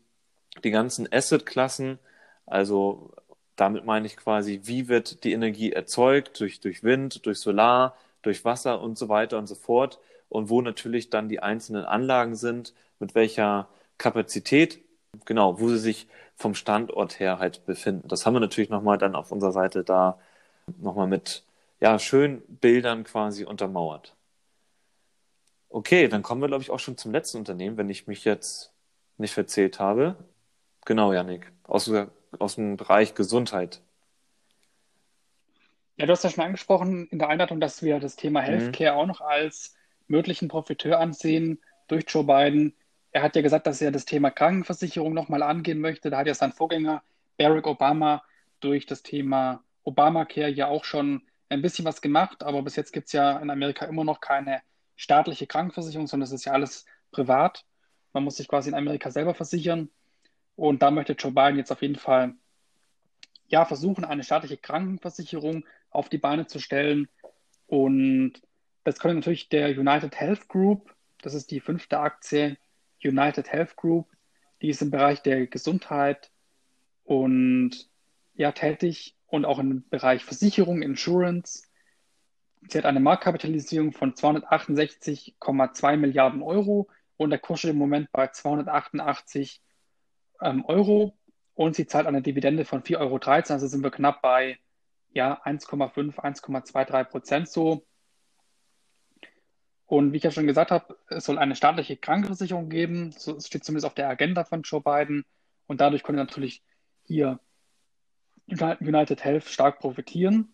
Die 0.65 0.71
ganzen 0.71 1.09
Asset-Klassen, 1.13 1.99
also 2.47 3.13
damit 3.57 3.85
meine 3.85 4.07
ich 4.07 4.17
quasi, 4.17 4.63
wie 4.65 4.89
wird 4.89 5.25
die 5.25 5.33
Energie 5.33 5.73
erzeugt 5.73 6.41
durch, 6.41 6.61
durch 6.61 6.83
Wind, 6.83 7.27
durch 7.27 7.39
Solar, 7.39 7.97
durch 8.23 8.45
Wasser 8.45 8.81
und 8.81 8.99
so 8.99 9.09
weiter 9.09 9.39
und 9.39 9.47
so 9.47 9.55
fort. 9.55 10.01
Und 10.29 10.49
wo 10.51 10.63
natürlich 10.63 11.11
dann 11.11 11.29
die 11.29 11.41
einzelnen 11.41 11.85
Anlagen 11.85 12.35
sind, 12.35 12.75
mit 12.99 13.15
welcher 13.15 13.69
Kapazität, 13.99 14.81
genau, 15.25 15.61
wo 15.61 15.69
sie 15.69 15.79
sich 15.79 16.09
vom 16.37 16.55
Standort 16.55 17.21
her 17.21 17.39
halt 17.39 17.65
befinden. 17.67 18.09
Das 18.09 18.27
haben 18.27 18.35
wir 18.35 18.41
natürlich 18.41 18.71
nochmal 18.71 18.99
dann 18.99 19.15
auf 19.15 19.31
unserer 19.31 19.53
Seite 19.53 19.85
da 19.85 20.19
nochmal 20.79 21.07
mit 21.07 21.45
ja, 21.81 21.99
schönen 21.99 22.43
Bildern 22.61 23.05
quasi 23.05 23.45
untermauert. 23.45 24.15
Okay, 25.75 26.07
dann 26.07 26.23
kommen 26.23 26.41
wir, 26.41 26.47
glaube 26.47 26.63
ich, 26.63 26.71
auch 26.71 26.79
schon 26.79 26.97
zum 26.97 27.11
letzten 27.11 27.39
Unternehmen, 27.39 27.77
wenn 27.77 27.91
ich 27.91 28.07
mich 28.07 28.25
jetzt 28.25 28.73
nicht 29.19 29.35
verzählt 29.35 29.81
habe. 29.81 30.15
Genau, 30.85 31.13
Janik, 31.13 31.51
aus, 31.65 31.91
aus 32.39 32.55
dem 32.55 32.77
Bereich 32.77 33.17
Gesundheit. 33.17 33.81
Ja, 35.97 36.07
du 36.07 36.13
hast 36.13 36.23
ja 36.23 36.31
schon 36.31 36.45
angesprochen 36.45 37.09
in 37.09 37.19
der 37.19 37.29
Einleitung, 37.29 37.59
dass 37.59 37.83
wir 37.83 37.99
das 37.99 38.15
Thema 38.15 38.43
mhm. 38.43 38.45
Healthcare 38.45 38.93
mhm. 38.93 38.99
auch 39.01 39.07
noch 39.07 39.21
als 39.21 39.75
möglichen 40.07 40.47
Profiteur 40.47 41.01
ansehen 41.01 41.61
durch 41.89 42.05
Joe 42.07 42.23
Biden. 42.23 42.77
Er 43.11 43.25
hat 43.25 43.35
ja 43.35 43.43
gesagt, 43.43 43.67
dass 43.67 43.83
er 43.83 43.91
das 43.91 44.05
Thema 44.05 44.31
Krankenversicherung 44.31 45.13
nochmal 45.13 45.43
angehen 45.43 45.81
möchte. 45.81 46.09
Da 46.09 46.19
hat 46.19 46.29
ja 46.29 46.35
sein 46.35 46.53
Vorgänger 46.53 47.03
Barack 47.37 47.67
Obama 47.67 48.23
durch 48.61 48.87
das 48.87 49.03
Thema 49.03 49.65
Obamacare 49.83 50.51
ja 50.51 50.69
auch 50.69 50.85
schon 50.85 51.23
ein 51.49 51.63
bisschen 51.63 51.85
was 51.85 52.01
gemacht, 52.01 52.45
aber 52.45 52.63
bis 52.63 52.77
jetzt 52.77 52.93
gibt 52.93 53.09
es 53.09 53.13
ja 53.13 53.41
in 53.41 53.51
Amerika 53.51 53.87
immer 53.87 54.05
noch 54.05 54.21
keine 54.21 54.63
staatliche 54.97 55.47
Krankenversicherung, 55.47 56.07
sondern 56.07 56.27
es 56.27 56.33
ist 56.33 56.45
ja 56.45 56.53
alles 56.53 56.87
privat. 57.11 57.65
Man 58.13 58.25
muss 58.25 58.37
sich 58.37 58.49
quasi 58.49 58.69
in 58.69 58.75
Amerika 58.75 59.11
selber 59.11 59.35
versichern. 59.35 59.91
Und 60.57 60.83
da 60.83 60.91
möchte 60.91 61.15
Joe 61.15 61.33
Biden 61.33 61.59
jetzt 61.59 61.73
auf 61.73 61.83
jeden 61.83 61.97
Fall 61.97 62.35
ja, 63.49 63.65
versuchen, 63.65 64.05
eine 64.05 64.25
staatliche 64.25 64.57
Krankenversicherung 64.57 65.65
auf 65.91 66.09
die 66.09 66.19
Beine 66.19 66.47
zu 66.47 66.59
stellen. 66.59 67.09
Und 67.67 68.35
das 68.85 68.99
könnte 68.99 69.17
natürlich 69.17 69.49
der 69.49 69.69
United 69.79 70.19
Health 70.19 70.49
Group, 70.49 70.95
das 71.23 71.35
ist 71.35 71.51
die 71.51 71.61
fünfte 71.61 71.99
Aktie, 71.99 72.57
United 73.03 73.51
Health 73.51 73.77
Group. 73.77 74.09
Die 74.61 74.69
ist 74.69 74.83
im 74.83 74.91
Bereich 74.91 75.23
der 75.23 75.47
Gesundheit 75.47 76.31
und 77.05 77.89
ja 78.35 78.53
tätig 78.53 79.17
und 79.27 79.45
auch 79.45 79.59
im 79.59 79.89
Bereich 79.89 80.25
Versicherung, 80.25 80.83
Insurance. 80.83 81.65
Sie 82.69 82.79
hat 82.79 82.87
eine 82.87 83.01
Marktkapitalisierung 83.01 83.93
von 83.93 84.15
268,2 84.15 85.97
Milliarden 85.97 86.43
Euro 86.43 86.89
und 87.17 87.31
der 87.31 87.39
Kurs 87.39 87.61
steht 87.61 87.73
im 87.73 87.79
Moment 87.79 88.11
bei 88.13 88.29
288 88.29 89.61
ähm, 90.41 90.65
Euro 90.65 91.17
und 91.55 91.77
sie 91.77 91.87
zahlt 91.87 92.07
eine 92.07 92.23
Dividende 92.23 92.65
von 92.65 92.83
4,13 92.83 93.01
Euro. 93.01 93.19
Also 93.53 93.67
sind 93.67 93.83
wir 93.83 93.91
knapp 93.91 94.23
bei 94.23 94.59
ja, 95.13 95.41
1,5, 95.45 96.17
1,23 96.17 97.05
Prozent 97.05 97.49
so. 97.49 97.87
Und 99.87 100.13
wie 100.13 100.17
ich 100.17 100.23
ja 100.23 100.31
schon 100.31 100.47
gesagt 100.47 100.71
habe, 100.71 100.99
es 101.09 101.25
soll 101.25 101.39
eine 101.39 101.55
staatliche 101.55 101.97
Krankenversicherung 101.97 102.69
geben. 102.69 103.13
So 103.13 103.39
steht 103.39 103.65
zumindest 103.65 103.87
auf 103.87 103.95
der 103.95 104.09
Agenda 104.09 104.45
von 104.45 104.63
Joe 104.63 104.81
Biden. 104.81 105.25
Und 105.67 105.81
dadurch 105.81 106.03
konnte 106.03 106.21
natürlich 106.21 106.63
hier 107.05 107.39
United 108.47 109.23
Health 109.25 109.45
stark 109.45 109.79
profitieren. 109.79 110.54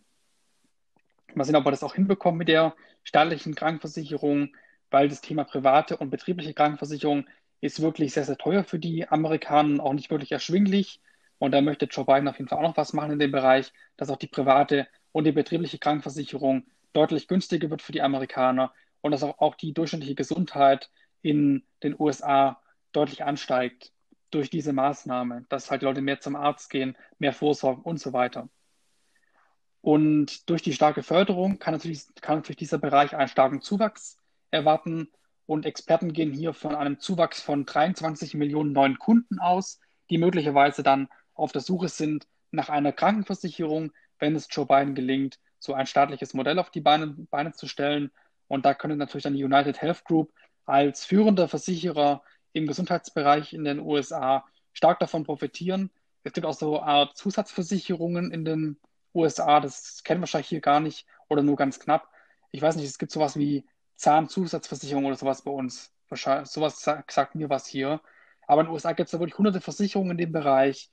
Mal 1.36 1.44
sehen, 1.44 1.56
ob 1.56 1.64
wir 1.64 1.70
das 1.70 1.82
auch 1.82 1.94
hinbekommen 1.94 2.38
mit 2.38 2.48
der 2.48 2.74
staatlichen 3.04 3.54
Krankenversicherung, 3.54 4.54
weil 4.90 5.08
das 5.08 5.20
Thema 5.20 5.44
private 5.44 5.96
und 5.96 6.10
betriebliche 6.10 6.54
Krankenversicherung 6.54 7.26
ist 7.60 7.80
wirklich 7.80 8.12
sehr, 8.12 8.24
sehr 8.24 8.38
teuer 8.38 8.64
für 8.64 8.78
die 8.78 9.08
Amerikaner 9.08 9.74
und 9.74 9.80
auch 9.80 9.92
nicht 9.92 10.10
wirklich 10.10 10.32
erschwinglich. 10.32 11.00
Und 11.38 11.52
da 11.52 11.60
möchte 11.60 11.86
Joe 11.86 12.04
Biden 12.04 12.28
auf 12.28 12.38
jeden 12.38 12.48
Fall 12.48 12.58
auch 12.58 12.68
noch 12.68 12.76
was 12.76 12.92
machen 12.92 13.12
in 13.12 13.18
dem 13.18 13.32
Bereich, 13.32 13.72
dass 13.96 14.10
auch 14.10 14.16
die 14.16 14.26
private 14.26 14.88
und 15.12 15.24
die 15.24 15.32
betriebliche 15.32 15.78
Krankenversicherung 15.78 16.66
deutlich 16.92 17.28
günstiger 17.28 17.70
wird 17.70 17.82
für 17.82 17.92
die 17.92 18.02
Amerikaner 18.02 18.72
und 19.00 19.12
dass 19.12 19.22
auch, 19.22 19.54
die 19.54 19.72
durchschnittliche 19.72 20.14
Gesundheit 20.14 20.90
in 21.22 21.64
den 21.82 21.96
USA 21.98 22.60
deutlich 22.92 23.24
ansteigt 23.24 23.92
durch 24.30 24.50
diese 24.50 24.72
Maßnahme, 24.72 25.44
dass 25.48 25.70
halt 25.70 25.82
die 25.82 25.86
Leute 25.86 26.02
mehr 26.02 26.20
zum 26.20 26.36
Arzt 26.36 26.70
gehen, 26.70 26.96
mehr 27.18 27.32
vorsorgen 27.32 27.82
und 27.82 27.98
so 28.00 28.12
weiter. 28.12 28.48
Und 29.82 30.48
durch 30.50 30.62
die 30.62 30.72
starke 30.72 31.02
Förderung 31.02 31.58
kann 31.58 31.74
natürlich, 31.74 32.04
kann 32.20 32.36
natürlich 32.36 32.58
dieser 32.58 32.78
Bereich 32.78 33.16
einen 33.16 33.28
starken 33.28 33.60
Zuwachs 33.62 34.18
erwarten. 34.50 35.08
Und 35.46 35.66
Experten 35.66 36.12
gehen 36.12 36.32
hier 36.32 36.52
von 36.52 36.74
einem 36.74 37.00
Zuwachs 37.00 37.40
von 37.40 37.64
23 37.64 38.34
Millionen 38.34 38.72
neuen 38.72 38.98
Kunden 38.98 39.40
aus, 39.40 39.80
die 40.10 40.18
möglicherweise 40.18 40.82
dann 40.82 41.08
auf 41.34 41.52
der 41.52 41.62
Suche 41.62 41.88
sind 41.88 42.26
nach 42.50 42.68
einer 42.68 42.92
Krankenversicherung, 42.92 43.92
wenn 44.18 44.36
es 44.36 44.48
Joe 44.50 44.66
Biden 44.66 44.94
gelingt, 44.94 45.38
so 45.58 45.74
ein 45.74 45.86
staatliches 45.86 46.34
Modell 46.34 46.58
auf 46.58 46.70
die 46.70 46.80
Beine, 46.80 47.08
Beine 47.30 47.52
zu 47.52 47.66
stellen 47.66 48.10
Und 48.48 48.64
da 48.64 48.74
könnte 48.74 48.96
natürlich 48.96 49.24
dann 49.24 49.34
die 49.34 49.44
United 49.44 49.80
Health 49.80 50.04
Group 50.04 50.32
als 50.66 51.04
führender 51.04 51.48
Versicherer 51.48 52.22
im 52.52 52.66
Gesundheitsbereich 52.66 53.52
in 53.52 53.64
den 53.64 53.78
USA 53.80 54.44
stark 54.72 54.98
davon 54.98 55.24
profitieren. 55.24 55.90
Es 56.24 56.32
gibt 56.32 56.46
auch 56.46 56.54
so 56.54 56.80
Art 56.80 57.16
Zusatzversicherungen 57.16 58.32
in 58.32 58.44
den 58.44 58.76
USA, 59.14 59.60
das 59.60 60.02
kennen 60.04 60.20
wir 60.20 60.22
wahrscheinlich 60.22 60.48
hier 60.48 60.60
gar 60.60 60.80
nicht 60.80 61.06
oder 61.28 61.42
nur 61.42 61.56
ganz 61.56 61.78
knapp. 61.80 62.08
Ich 62.50 62.62
weiß 62.62 62.76
nicht, 62.76 62.86
es 62.86 62.98
gibt 62.98 63.12
sowas 63.12 63.36
wie 63.36 63.66
Zahnzusatzversicherung 63.96 65.04
oder 65.04 65.16
sowas 65.16 65.42
bei 65.42 65.50
uns. 65.50 65.92
Wahrscheinlich, 66.08 66.48
sowas 66.48 66.80
sagt 66.82 67.34
mir 67.34 67.50
was 67.50 67.66
hier. 67.66 68.00
Aber 68.46 68.62
in 68.62 68.66
den 68.66 68.72
USA 68.72 68.92
gibt 68.92 69.06
es 69.06 69.12
da 69.12 69.20
wirklich 69.20 69.38
hunderte 69.38 69.60
Versicherungen 69.60 70.12
in 70.12 70.18
dem 70.18 70.32
Bereich. 70.32 70.90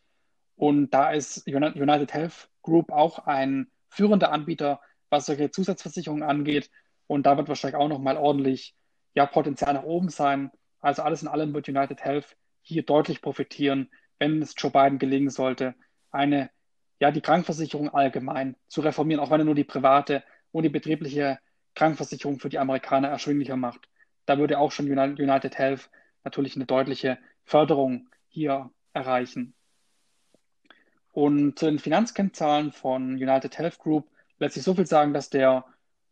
Und 0.55 0.91
da 0.91 1.11
ist 1.11 1.47
United 1.47 2.13
Health 2.13 2.49
Group 2.61 2.91
auch 2.91 3.19
ein 3.19 3.71
führender 3.89 4.31
Anbieter, 4.31 4.81
was 5.09 5.25
solche 5.25 5.51
Zusatzversicherungen 5.51 6.23
angeht. 6.23 6.69
Und 7.07 7.25
da 7.25 7.37
wird 7.37 7.47
wahrscheinlich 7.47 7.77
auch 7.77 7.87
nochmal 7.87 8.17
ordentlich 8.17 8.75
ja, 9.13 9.25
Potenzial 9.25 9.73
nach 9.73 9.83
oben 9.83 10.09
sein. 10.09 10.51
Also 10.79 11.01
alles 11.01 11.21
in 11.21 11.27
allem 11.27 11.53
wird 11.53 11.69
United 11.69 12.03
Health 12.03 12.37
hier 12.61 12.83
deutlich 12.83 13.21
profitieren, 13.21 13.89
wenn 14.19 14.41
es 14.41 14.53
Joe 14.57 14.71
Biden 14.71 14.99
gelingen 14.99 15.29
sollte, 15.29 15.73
eine, 16.11 16.49
ja, 16.99 17.11
die 17.11 17.21
Krankenversicherung 17.21 17.89
allgemein 17.93 18.55
zu 18.67 18.81
reformieren, 18.81 19.21
auch 19.21 19.31
wenn 19.31 19.41
er 19.41 19.45
nur 19.45 19.55
die 19.55 19.63
private 19.63 20.23
und 20.51 20.63
die 20.63 20.69
betriebliche 20.69 21.39
Krankenversicherung 21.75 22.39
für 22.39 22.49
die 22.49 22.59
Amerikaner 22.59 23.09
erschwinglicher 23.09 23.55
macht. 23.55 23.87
Da 24.25 24.37
würde 24.37 24.57
auch 24.59 24.71
schon 24.71 24.89
United 24.89 25.57
Health 25.57 25.89
natürlich 26.23 26.55
eine 26.55 26.65
deutliche 26.65 27.17
Förderung 27.45 28.09
hier 28.27 28.71
erreichen. 28.93 29.53
Und 31.11 31.57
zu 31.57 31.65
den 31.65 31.79
Finanzkennzahlen 31.79 32.71
von 32.71 33.13
United 33.13 33.57
Health 33.57 33.79
Group 33.79 34.09
lässt 34.39 34.55
sich 34.55 34.63
so 34.63 34.75
viel 34.75 34.85
sagen, 34.85 35.13
dass 35.13 35.29
der, 35.29 35.65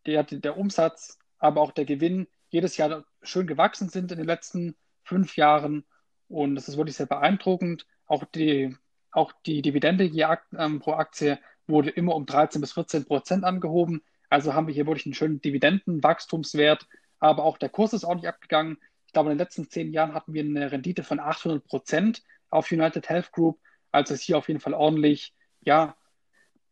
der, 0.05 0.23
der 0.23 0.57
Umsatz, 0.57 1.19
aber 1.37 1.61
auch 1.61 1.71
der 1.71 1.85
Gewinn 1.85 2.27
jedes 2.49 2.77
Jahr 2.77 3.03
schön 3.21 3.47
gewachsen 3.47 3.89
sind 3.89 4.11
in 4.11 4.17
den 4.17 4.25
letzten 4.25 4.75
fünf 5.03 5.35
Jahren. 5.35 5.85
Und 6.27 6.55
das 6.55 6.69
ist 6.69 6.77
wirklich 6.77 6.95
sehr 6.95 7.05
beeindruckend. 7.05 7.85
Auch 8.07 8.23
die, 8.23 8.75
auch 9.15 9.31
die 9.45 9.61
Dividende 9.61 10.03
je, 10.03 10.27
ähm, 10.57 10.79
pro 10.79 10.93
Aktie 10.93 11.39
wurde 11.67 11.89
immer 11.89 12.15
um 12.15 12.25
13 12.25 12.61
bis 12.61 12.73
14 12.73 13.05
Prozent 13.05 13.43
angehoben. 13.43 14.03
Also 14.29 14.53
haben 14.53 14.67
wir 14.67 14.73
hier 14.73 14.85
wirklich 14.85 15.05
einen 15.05 15.15
schönen 15.15 15.41
Dividendenwachstumswert. 15.41 16.87
Aber 17.19 17.43
auch 17.43 17.57
der 17.57 17.69
Kurs 17.69 17.93
ist 17.93 18.03
ordentlich 18.03 18.29
abgegangen. 18.29 18.77
Ich 19.07 19.13
glaube, 19.13 19.31
in 19.31 19.37
den 19.37 19.43
letzten 19.43 19.69
zehn 19.69 19.91
Jahren 19.91 20.13
hatten 20.13 20.33
wir 20.33 20.43
eine 20.43 20.71
Rendite 20.71 21.03
von 21.03 21.19
800 21.19 21.65
Prozent 21.65 22.23
auf 22.49 22.71
United 22.71 23.09
Health 23.09 23.31
Group. 23.31 23.59
Also 23.91 24.13
ist 24.13 24.23
hier 24.23 24.37
auf 24.37 24.47
jeden 24.47 24.59
Fall 24.59 24.73
ordentlich, 24.73 25.33
ja, 25.61 25.95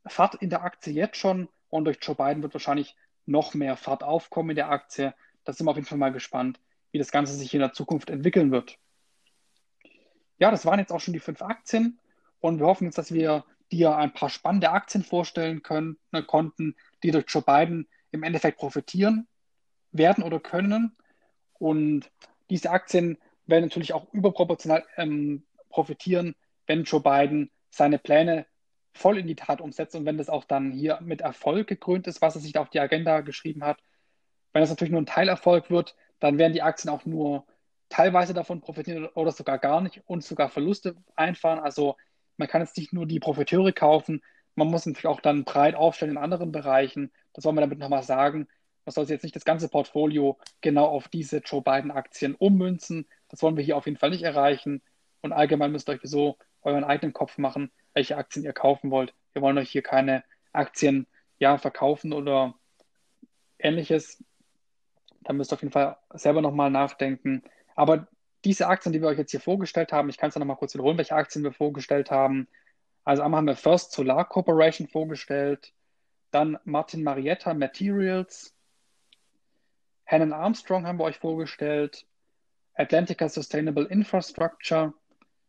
Fahrt 0.05 0.35
in 0.35 0.49
der 0.49 0.63
Aktie 0.63 0.93
jetzt 0.93 1.17
schon. 1.17 1.47
Und 1.69 1.85
durch 1.85 1.97
Joe 2.01 2.15
Biden 2.15 2.43
wird 2.43 2.53
wahrscheinlich 2.53 2.95
noch 3.25 3.53
mehr 3.53 3.77
Fahrt 3.77 4.03
aufkommen 4.03 4.51
in 4.51 4.57
der 4.57 4.69
Aktie 4.69 5.13
da 5.43 5.53
sind 5.53 5.65
wir 5.65 5.71
auf 5.71 5.77
jeden 5.77 5.87
Fall 5.87 5.97
mal 5.97 6.11
gespannt, 6.11 6.59
wie 6.91 6.97
das 6.97 7.11
Ganze 7.11 7.33
sich 7.33 7.53
in 7.53 7.59
der 7.59 7.73
Zukunft 7.73 8.09
entwickeln 8.09 8.51
wird. 8.51 8.77
Ja, 10.37 10.51
das 10.51 10.65
waren 10.65 10.79
jetzt 10.79 10.91
auch 10.91 10.99
schon 10.99 11.13
die 11.13 11.19
fünf 11.19 11.41
Aktien 11.41 11.99
und 12.43 12.59
wir 12.59 12.65
hoffen 12.65 12.83
jetzt, 12.85 12.97
dass 12.97 13.13
wir 13.13 13.45
dir 13.71 13.95
ein 13.95 14.11
paar 14.11 14.29
spannende 14.29 14.69
Aktien 14.71 15.01
vorstellen 15.01 15.63
können, 15.63 15.97
ne, 16.11 16.23
konnten, 16.23 16.75
die 17.01 17.11
durch 17.11 17.23
Joe 17.29 17.41
Biden 17.41 17.87
im 18.11 18.21
Endeffekt 18.21 18.57
profitieren 18.57 19.29
werden 19.93 20.25
oder 20.25 20.41
können. 20.41 20.97
Und 21.53 22.11
diese 22.49 22.69
Aktien 22.69 23.17
werden 23.45 23.63
natürlich 23.63 23.93
auch 23.93 24.11
überproportional 24.13 24.83
ähm, 24.97 25.45
profitieren, 25.69 26.35
wenn 26.67 26.83
Joe 26.83 26.99
Biden 26.99 27.49
seine 27.69 27.97
Pläne 27.97 28.45
voll 28.93 29.19
in 29.19 29.27
die 29.27 29.37
Tat 29.37 29.61
umsetzt 29.61 29.95
und 29.95 30.05
wenn 30.05 30.17
das 30.17 30.29
auch 30.29 30.43
dann 30.43 30.71
hier 30.71 30.99
mit 31.01 31.21
Erfolg 31.21 31.67
gekrönt 31.67 32.07
ist, 32.07 32.21
was 32.21 32.35
er 32.35 32.41
sich 32.41 32.51
da 32.51 32.59
auf 32.59 32.69
die 32.69 32.81
Agenda 32.81 33.21
geschrieben 33.21 33.63
hat, 33.63 33.79
wenn 34.51 34.61
das 34.61 34.69
natürlich 34.69 34.91
nur 34.91 35.01
ein 35.01 35.05
Teilerfolg 35.05 35.71
wird, 35.71 35.95
dann 36.19 36.37
werden 36.37 36.53
die 36.53 36.61
Aktien 36.61 36.93
auch 36.93 37.05
nur 37.05 37.45
teilweise 37.87 38.33
davon 38.33 38.59
profitieren 38.59 39.05
oder 39.15 39.31
sogar 39.31 39.59
gar 39.59 39.79
nicht 39.79 40.01
und 40.07 40.25
sogar 40.25 40.49
Verluste 40.49 40.97
einfahren. 41.15 41.59
Also 41.59 41.95
man 42.37 42.47
kann 42.47 42.61
jetzt 42.61 42.77
nicht 42.77 42.93
nur 42.93 43.05
die 43.05 43.19
Profiteure 43.19 43.71
kaufen, 43.71 44.21
man 44.55 44.67
muss 44.67 44.85
natürlich 44.85 45.07
auch 45.07 45.21
dann 45.21 45.45
breit 45.45 45.75
aufstellen 45.75 46.11
in 46.11 46.17
anderen 46.17 46.51
Bereichen. 46.51 47.11
Das 47.33 47.45
wollen 47.45 47.55
wir 47.55 47.61
damit 47.61 47.79
nochmal 47.79 48.03
sagen. 48.03 48.47
Man 48.85 48.93
soll 48.93 49.05
jetzt 49.05 49.23
nicht 49.23 49.35
das 49.35 49.45
ganze 49.45 49.69
Portfolio 49.69 50.37
genau 50.61 50.85
auf 50.85 51.07
diese 51.07 51.37
Joe 51.37 51.61
Biden-Aktien 51.61 52.35
ummünzen. 52.35 53.07
Das 53.29 53.41
wollen 53.41 53.57
wir 53.57 53.63
hier 53.63 53.77
auf 53.77 53.85
jeden 53.85 53.97
Fall 53.97 54.11
nicht 54.11 54.23
erreichen. 54.23 54.81
Und 55.21 55.31
allgemein 55.31 55.71
müsst 55.71 55.89
ihr 55.89 55.93
euch 55.93 56.01
so 56.03 56.37
euren 56.61 56.83
eigenen 56.83 57.13
Kopf 57.13 57.37
machen, 57.37 57.71
welche 57.93 58.17
Aktien 58.17 58.45
ihr 58.45 58.53
kaufen 58.53 58.91
wollt. 58.91 59.13
Wir 59.31 59.41
wollen 59.41 59.57
euch 59.57 59.69
hier 59.69 59.81
keine 59.81 60.23
Aktien 60.51 61.07
ja, 61.39 61.57
verkaufen 61.57 62.13
oder 62.13 62.53
ähnliches. 63.57 64.23
Da 65.21 65.33
müsst 65.33 65.51
ihr 65.51 65.55
auf 65.55 65.61
jeden 65.61 65.71
Fall 65.71 65.97
selber 66.13 66.41
nochmal 66.41 66.69
nachdenken. 66.69 67.41
Aber 67.75 68.07
diese 68.45 68.67
Aktien, 68.67 68.93
die 68.93 69.01
wir 69.01 69.07
euch 69.07 69.17
jetzt 69.17 69.31
hier 69.31 69.39
vorgestellt 69.39 69.91
haben, 69.91 70.09
ich 70.09 70.17
kann 70.17 70.29
es 70.29 70.35
ja 70.35 70.39
nochmal 70.39 70.57
kurz 70.57 70.73
wiederholen, 70.73 70.97
welche 70.97 71.15
Aktien 71.15 71.43
wir 71.43 71.53
vorgestellt 71.53 72.11
haben. 72.11 72.47
Also 73.03 73.23
einmal 73.23 73.39
haben 73.39 73.47
wir 73.47 73.55
First 73.55 73.91
Solar 73.91 74.27
Corporation 74.27 74.87
vorgestellt, 74.87 75.73
dann 76.31 76.57
Martin 76.63 77.03
Marietta 77.03 77.53
Materials, 77.53 78.53
Hannon 80.05 80.33
Armstrong 80.33 80.85
haben 80.85 80.99
wir 80.99 81.05
euch 81.05 81.17
vorgestellt, 81.17 82.05
Atlantica 82.75 83.29
Sustainable 83.29 83.85
Infrastructure 83.85 84.93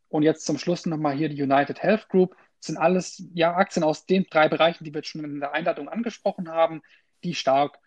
und 0.09 0.23
jetzt 0.23 0.45
zum 0.47 0.59
Schluss 0.59 0.87
nochmal 0.87 1.17
hier 1.17 1.29
die 1.29 1.43
United 1.43 1.83
Health 1.83 2.09
Group. 2.09 2.37
Das 2.59 2.67
sind 2.67 2.77
alles 2.77 3.23
ja, 3.35 3.55
Aktien 3.55 3.85
aus 3.85 4.07
den 4.07 4.27
drei 4.31 4.49
Bereichen, 4.49 4.85
die 4.85 4.93
wir 4.93 4.99
jetzt 4.99 5.09
schon 5.09 5.25
in 5.25 5.41
der 5.41 5.53
Einladung 5.53 5.89
angesprochen 5.89 6.49
haben, 6.51 6.83
die 7.25 7.35
stark 7.35 7.79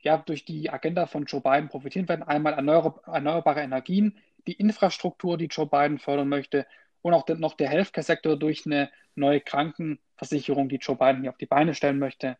ja, 0.00 0.16
durch 0.18 0.44
die 0.44 0.70
Agenda 0.70 1.06
von 1.06 1.24
Joe 1.24 1.40
Biden 1.40 1.68
profitieren 1.68 2.08
werden. 2.08 2.22
Einmal 2.22 2.54
erneuerbare 2.54 3.60
Energien, 3.60 4.18
die 4.48 4.54
Infrastruktur, 4.54 5.36
die 5.36 5.46
Joe 5.46 5.66
Biden 5.66 5.98
fördern 5.98 6.28
möchte 6.28 6.66
und 7.02 7.12
auch 7.12 7.28
noch 7.28 7.54
der 7.54 7.68
Healthcare-Sektor 7.68 8.36
durch 8.36 8.64
eine 8.64 8.90
neue 9.14 9.40
Krankenversicherung, 9.40 10.70
die 10.70 10.76
Joe 10.76 10.96
Biden 10.96 11.20
hier 11.20 11.30
auf 11.30 11.36
die 11.36 11.46
Beine 11.46 11.74
stellen 11.74 11.98
möchte. 11.98 12.38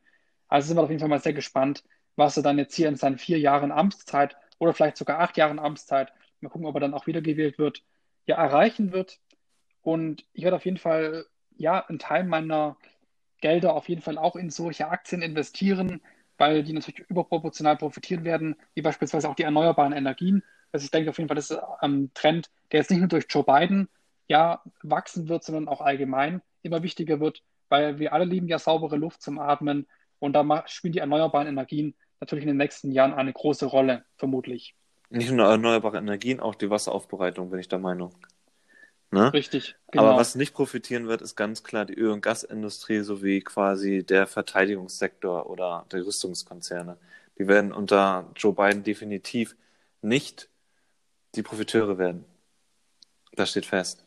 Also 0.48 0.68
sind 0.68 0.78
wir 0.78 0.82
auf 0.82 0.88
jeden 0.88 1.00
Fall 1.00 1.10
mal 1.10 1.20
sehr 1.20 1.34
gespannt, 1.34 1.84
was 2.16 2.38
er 2.38 2.42
dann 2.42 2.56
jetzt 2.58 2.74
hier 2.74 2.88
in 2.88 2.96
seinen 2.96 3.18
vier 3.18 3.38
Jahren 3.38 3.70
Amtszeit 3.70 4.36
oder 4.58 4.72
vielleicht 4.72 4.96
sogar 4.96 5.20
acht 5.20 5.36
Jahren 5.36 5.58
Amtszeit, 5.58 6.12
mal 6.40 6.48
gucken, 6.48 6.66
ob 6.66 6.74
er 6.76 6.80
dann 6.80 6.94
auch 6.94 7.06
wiedergewählt 7.06 7.58
wird, 7.58 7.82
ja, 8.26 8.36
erreichen 8.36 8.90
wird. 8.92 9.20
Und 9.82 10.24
ich 10.32 10.44
werde 10.44 10.56
auf 10.56 10.64
jeden 10.64 10.78
Fall, 10.78 11.26
ja, 11.56 11.84
einen 11.86 11.98
Teil 11.98 12.24
meiner 12.24 12.78
Gelder 13.42 13.74
auf 13.74 13.88
jeden 13.88 14.02
Fall 14.02 14.16
auch 14.16 14.34
in 14.34 14.48
solche 14.48 14.88
Aktien 14.88 15.20
investieren, 15.20 16.00
weil 16.38 16.62
die 16.62 16.72
natürlich 16.72 17.00
überproportional 17.10 17.76
profitieren 17.76 18.24
werden, 18.24 18.56
wie 18.74 18.82
beispielsweise 18.82 19.28
auch 19.28 19.34
die 19.34 19.42
erneuerbaren 19.42 19.92
Energien. 19.92 20.42
Also 20.72 20.84
ich 20.84 20.90
denke 20.90 21.10
auf 21.10 21.18
jeden 21.18 21.28
Fall, 21.28 21.36
das 21.36 21.50
ist 21.50 21.60
ein 21.80 22.10
Trend, 22.14 22.50
der 22.72 22.80
jetzt 22.80 22.90
nicht 22.90 23.00
nur 23.00 23.08
durch 23.08 23.26
Joe 23.28 23.44
Biden 23.44 23.88
ja 24.28 24.62
wachsen 24.82 25.28
wird, 25.28 25.44
sondern 25.44 25.68
auch 25.68 25.80
allgemein 25.80 26.42
immer 26.62 26.82
wichtiger 26.82 27.20
wird, 27.20 27.42
weil 27.68 27.98
wir 27.98 28.12
alle 28.12 28.24
lieben 28.24 28.48
ja 28.48 28.58
saubere 28.58 28.96
Luft 28.96 29.22
zum 29.22 29.38
Atmen 29.38 29.86
und 30.18 30.34
da 30.34 30.64
spielen 30.66 30.92
die 30.92 30.98
erneuerbaren 30.98 31.46
Energien 31.46 31.94
natürlich 32.20 32.44
in 32.44 32.48
den 32.48 32.56
nächsten 32.56 32.90
Jahren 32.90 33.14
eine 33.14 33.32
große 33.32 33.66
Rolle, 33.66 34.04
vermutlich. 34.16 34.74
Nicht 35.10 35.30
nur 35.30 35.46
erneuerbare 35.46 35.98
Energien, 35.98 36.40
auch 36.40 36.54
die 36.54 36.68
Wasseraufbereitung, 36.68 37.50
bin 37.50 37.60
ich 37.60 37.68
der 37.68 37.78
Meinung. 37.78 38.14
Ne? 39.10 39.32
Richtig. 39.32 39.76
Genau. 39.90 40.04
Aber 40.04 40.18
was 40.18 40.34
nicht 40.34 40.52
profitieren 40.52 41.08
wird, 41.08 41.22
ist 41.22 41.34
ganz 41.34 41.62
klar 41.62 41.86
die 41.86 41.94
Öl- 41.94 42.10
und 42.10 42.20
Gasindustrie 42.20 43.00
sowie 43.00 43.40
quasi 43.40 44.04
der 44.04 44.26
Verteidigungssektor 44.26 45.48
oder 45.48 45.86
die 45.90 45.98
Rüstungskonzerne. 45.98 46.98
Die 47.38 47.48
werden 47.48 47.72
unter 47.72 48.30
Joe 48.36 48.52
Biden 48.52 48.82
definitiv 48.82 49.56
nicht 50.02 50.50
die 51.34 51.42
Profiteure 51.42 51.98
werden. 51.98 52.24
Das 53.32 53.50
steht 53.50 53.66
fest. 53.66 54.04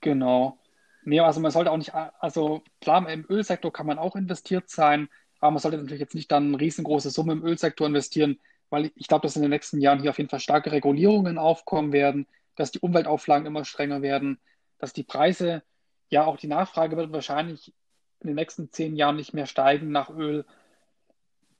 Genau. 0.00 0.58
Nee, 1.04 1.20
also 1.20 1.40
man 1.40 1.50
sollte 1.50 1.70
auch 1.70 1.76
nicht, 1.76 1.94
also 1.94 2.62
klar, 2.80 3.08
im 3.08 3.26
Ölsektor 3.28 3.72
kann 3.72 3.86
man 3.86 3.98
auch 3.98 4.16
investiert 4.16 4.68
sein, 4.68 5.08
aber 5.40 5.52
man 5.52 5.60
sollte 5.60 5.78
natürlich 5.78 6.00
jetzt 6.00 6.14
nicht 6.14 6.30
dann 6.30 6.48
eine 6.48 6.60
riesengroße 6.60 7.10
Summe 7.10 7.32
im 7.32 7.44
Ölsektor 7.44 7.86
investieren, 7.86 8.38
weil 8.70 8.90
ich 8.94 9.08
glaube, 9.08 9.22
dass 9.22 9.36
in 9.36 9.42
den 9.42 9.50
nächsten 9.50 9.80
Jahren 9.80 10.00
hier 10.00 10.10
auf 10.10 10.18
jeden 10.18 10.30
Fall 10.30 10.40
starke 10.40 10.72
Regulierungen 10.72 11.38
aufkommen 11.38 11.92
werden 11.92 12.26
dass 12.58 12.72
die 12.72 12.80
Umweltauflagen 12.80 13.46
immer 13.46 13.64
strenger 13.64 14.02
werden, 14.02 14.40
dass 14.78 14.92
die 14.92 15.04
Preise, 15.04 15.62
ja 16.10 16.24
auch 16.24 16.36
die 16.36 16.48
Nachfrage 16.48 16.96
wird 16.96 17.12
wahrscheinlich 17.12 17.72
in 18.20 18.26
den 18.26 18.34
nächsten 18.34 18.72
zehn 18.72 18.96
Jahren 18.96 19.16
nicht 19.16 19.32
mehr 19.32 19.46
steigen 19.46 19.92
nach 19.92 20.10
Öl. 20.10 20.44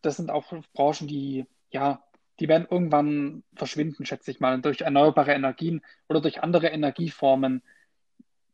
Das 0.03 0.17
sind 0.17 0.31
auch 0.31 0.53
Branchen, 0.73 1.07
die, 1.07 1.47
ja, 1.71 2.03
die 2.40 2.48
werden 2.48 2.66
irgendwann 2.70 3.42
verschwinden, 3.55 4.07
schätze 4.07 4.31
ich 4.31 4.40
mal, 4.40 4.61
durch 4.61 4.83
erneuerbare 4.83 5.33
Energien 5.33 5.83
oder 6.09 6.20
durch 6.20 6.42
andere 6.42 6.68
Energieformen 6.68 7.62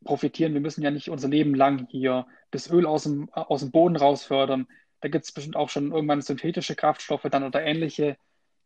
profitieren. 0.03 0.53
Wir 0.53 0.61
müssen 0.61 0.81
ja 0.81 0.91
nicht 0.91 1.09
unser 1.09 1.27
Leben 1.27 1.53
lang 1.53 1.87
hier 1.89 2.25
das 2.51 2.69
Öl 2.69 2.85
aus 2.85 3.03
dem, 3.03 3.29
aus 3.31 3.61
dem 3.61 3.71
Boden 3.71 3.95
rausfördern. 3.95 4.67
Da 5.01 5.09
gibt 5.09 5.25
es 5.25 5.31
bestimmt 5.31 5.55
auch 5.55 5.69
schon 5.69 5.91
irgendwann 5.91 6.21
synthetische 6.21 6.75
Kraftstoffe 6.75 7.27
dann 7.29 7.43
oder 7.43 7.63
ähnliche 7.63 8.17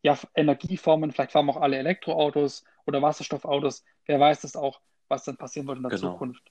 ja, 0.01 0.17
Energieformen. 0.35 1.11
Vielleicht 1.11 1.33
fahren 1.33 1.49
auch 1.49 1.57
alle 1.57 1.77
Elektroautos 1.77 2.63
oder 2.85 3.01
Wasserstoffautos. 3.01 3.83
Wer 4.05 4.19
weiß 4.19 4.41
das 4.41 4.55
auch, 4.55 4.79
was 5.09 5.25
dann 5.25 5.37
passieren 5.37 5.67
wird 5.67 5.77
in 5.77 5.83
der 5.83 5.97
genau. 5.97 6.13
Zukunft. 6.13 6.43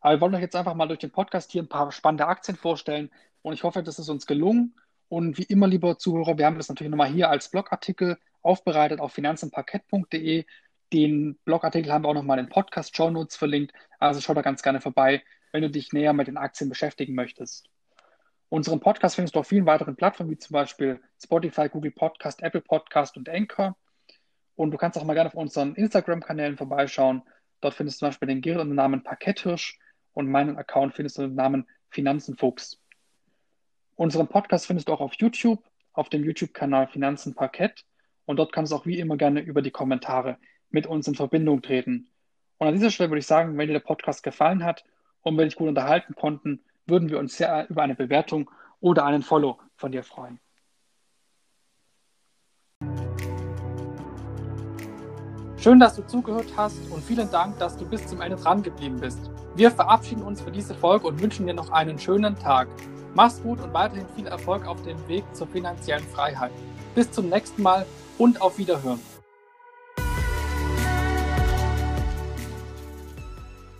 Aber 0.00 0.14
wir 0.14 0.20
wollen 0.20 0.34
euch 0.34 0.42
jetzt 0.42 0.56
einfach 0.56 0.74
mal 0.74 0.86
durch 0.86 1.00
den 1.00 1.10
Podcast 1.10 1.52
hier 1.52 1.62
ein 1.62 1.68
paar 1.68 1.92
spannende 1.92 2.26
Aktien 2.26 2.56
vorstellen 2.56 3.10
und 3.42 3.52
ich 3.52 3.64
hoffe, 3.64 3.82
das 3.82 3.98
ist 3.98 4.08
uns 4.08 4.26
gelungen 4.26 4.74
Und 5.08 5.38
wie 5.38 5.44
immer, 5.44 5.66
lieber 5.66 5.98
Zuhörer, 5.98 6.36
wir 6.36 6.46
haben 6.46 6.56
das 6.56 6.68
natürlich 6.68 6.90
nochmal 6.90 7.08
hier 7.08 7.30
als 7.30 7.50
Blogartikel 7.50 8.18
aufbereitet 8.42 9.00
auf 9.00 9.12
finanzenparkett.de. 9.12 10.44
Den 10.92 11.38
Blogartikel 11.44 11.92
haben 11.92 12.04
wir 12.04 12.08
auch 12.08 12.14
nochmal 12.14 12.38
in 12.38 12.46
den 12.46 12.50
Podcast-Show 12.50 13.10
Notes 13.10 13.36
verlinkt. 13.36 13.72
Also 13.98 14.20
schau 14.20 14.34
da 14.34 14.42
ganz 14.42 14.62
gerne 14.62 14.80
vorbei, 14.80 15.22
wenn 15.52 15.62
du 15.62 15.70
dich 15.70 15.92
näher 15.92 16.12
mit 16.12 16.28
den 16.28 16.36
Aktien 16.36 16.68
beschäftigen 16.68 17.14
möchtest. 17.14 17.68
Unseren 18.50 18.80
Podcast 18.80 19.16
findest 19.16 19.34
du 19.34 19.40
auf 19.40 19.48
vielen 19.48 19.66
weiteren 19.66 19.96
Plattformen, 19.96 20.30
wie 20.30 20.38
zum 20.38 20.54
Beispiel 20.54 21.00
Spotify, 21.22 21.68
Google 21.68 21.90
Podcast, 21.90 22.42
Apple 22.42 22.62
Podcast 22.62 23.16
und 23.16 23.28
Anchor. 23.28 23.76
Und 24.56 24.70
du 24.70 24.78
kannst 24.78 24.98
auch 24.98 25.04
mal 25.04 25.14
gerne 25.14 25.28
auf 25.28 25.34
unseren 25.34 25.74
Instagram-Kanälen 25.74 26.56
vorbeischauen. 26.56 27.22
Dort 27.60 27.74
findest 27.74 27.96
du 27.96 28.00
zum 28.00 28.08
Beispiel 28.08 28.28
den 28.28 28.40
Gerrit 28.40 28.60
unter 28.60 28.72
dem 28.72 28.76
Namen 28.76 29.02
Parketthirsch 29.02 29.78
und 30.14 30.30
meinen 30.30 30.56
Account 30.56 30.94
findest 30.94 31.18
du 31.18 31.22
unter 31.22 31.34
dem 31.34 31.36
Namen 31.36 31.66
Finanzenfuchs. 31.90 32.80
Unseren 33.98 34.28
Podcast 34.28 34.66
findest 34.66 34.86
du 34.86 34.92
auch 34.92 35.00
auf 35.00 35.14
YouTube, 35.14 35.60
auf 35.92 36.08
dem 36.08 36.22
YouTube-Kanal 36.22 36.86
Finanzen 36.86 37.34
Parkett. 37.34 37.84
Und 38.26 38.36
dort 38.36 38.52
kannst 38.52 38.70
du 38.70 38.76
auch 38.76 38.86
wie 38.86 39.00
immer 39.00 39.16
gerne 39.16 39.40
über 39.40 39.60
die 39.60 39.72
Kommentare 39.72 40.38
mit 40.70 40.86
uns 40.86 41.08
in 41.08 41.16
Verbindung 41.16 41.62
treten. 41.62 42.08
Und 42.58 42.68
an 42.68 42.74
dieser 42.74 42.92
Stelle 42.92 43.10
würde 43.10 43.18
ich 43.18 43.26
sagen, 43.26 43.58
wenn 43.58 43.66
dir 43.66 43.72
der 43.72 43.80
Podcast 43.80 44.22
gefallen 44.22 44.62
hat 44.62 44.84
und 45.22 45.36
wir 45.36 45.44
dich 45.44 45.56
gut 45.56 45.66
unterhalten 45.66 46.14
konnten, 46.14 46.60
würden 46.86 47.08
wir 47.08 47.18
uns 47.18 47.36
sehr 47.36 47.68
über 47.68 47.82
eine 47.82 47.96
Bewertung 47.96 48.48
oder 48.78 49.04
einen 49.04 49.22
Follow 49.22 49.58
von 49.74 49.90
dir 49.90 50.04
freuen. 50.04 50.38
Schön, 55.56 55.80
dass 55.80 55.96
du 55.96 56.06
zugehört 56.06 56.52
hast 56.56 56.78
und 56.92 57.02
vielen 57.02 57.28
Dank, 57.32 57.58
dass 57.58 57.76
du 57.76 57.84
bis 57.84 58.06
zum 58.06 58.20
Ende 58.20 58.36
dran 58.36 58.62
geblieben 58.62 59.00
bist. 59.00 59.28
Wir 59.56 59.72
verabschieden 59.72 60.22
uns 60.22 60.40
für 60.40 60.52
diese 60.52 60.76
Folge 60.76 61.08
und 61.08 61.20
wünschen 61.20 61.48
dir 61.48 61.54
noch 61.54 61.70
einen 61.70 61.98
schönen 61.98 62.36
Tag. 62.36 62.68
Mach's 63.14 63.42
gut 63.42 63.60
und 63.60 63.72
weiterhin 63.72 64.06
viel 64.14 64.26
Erfolg 64.26 64.66
auf 64.66 64.82
dem 64.82 64.96
Weg 65.08 65.24
zur 65.32 65.46
finanziellen 65.46 66.04
Freiheit. 66.04 66.52
Bis 66.94 67.10
zum 67.10 67.28
nächsten 67.28 67.62
Mal 67.62 67.86
und 68.18 68.40
auf 68.40 68.58
Wiederhören. 68.58 69.00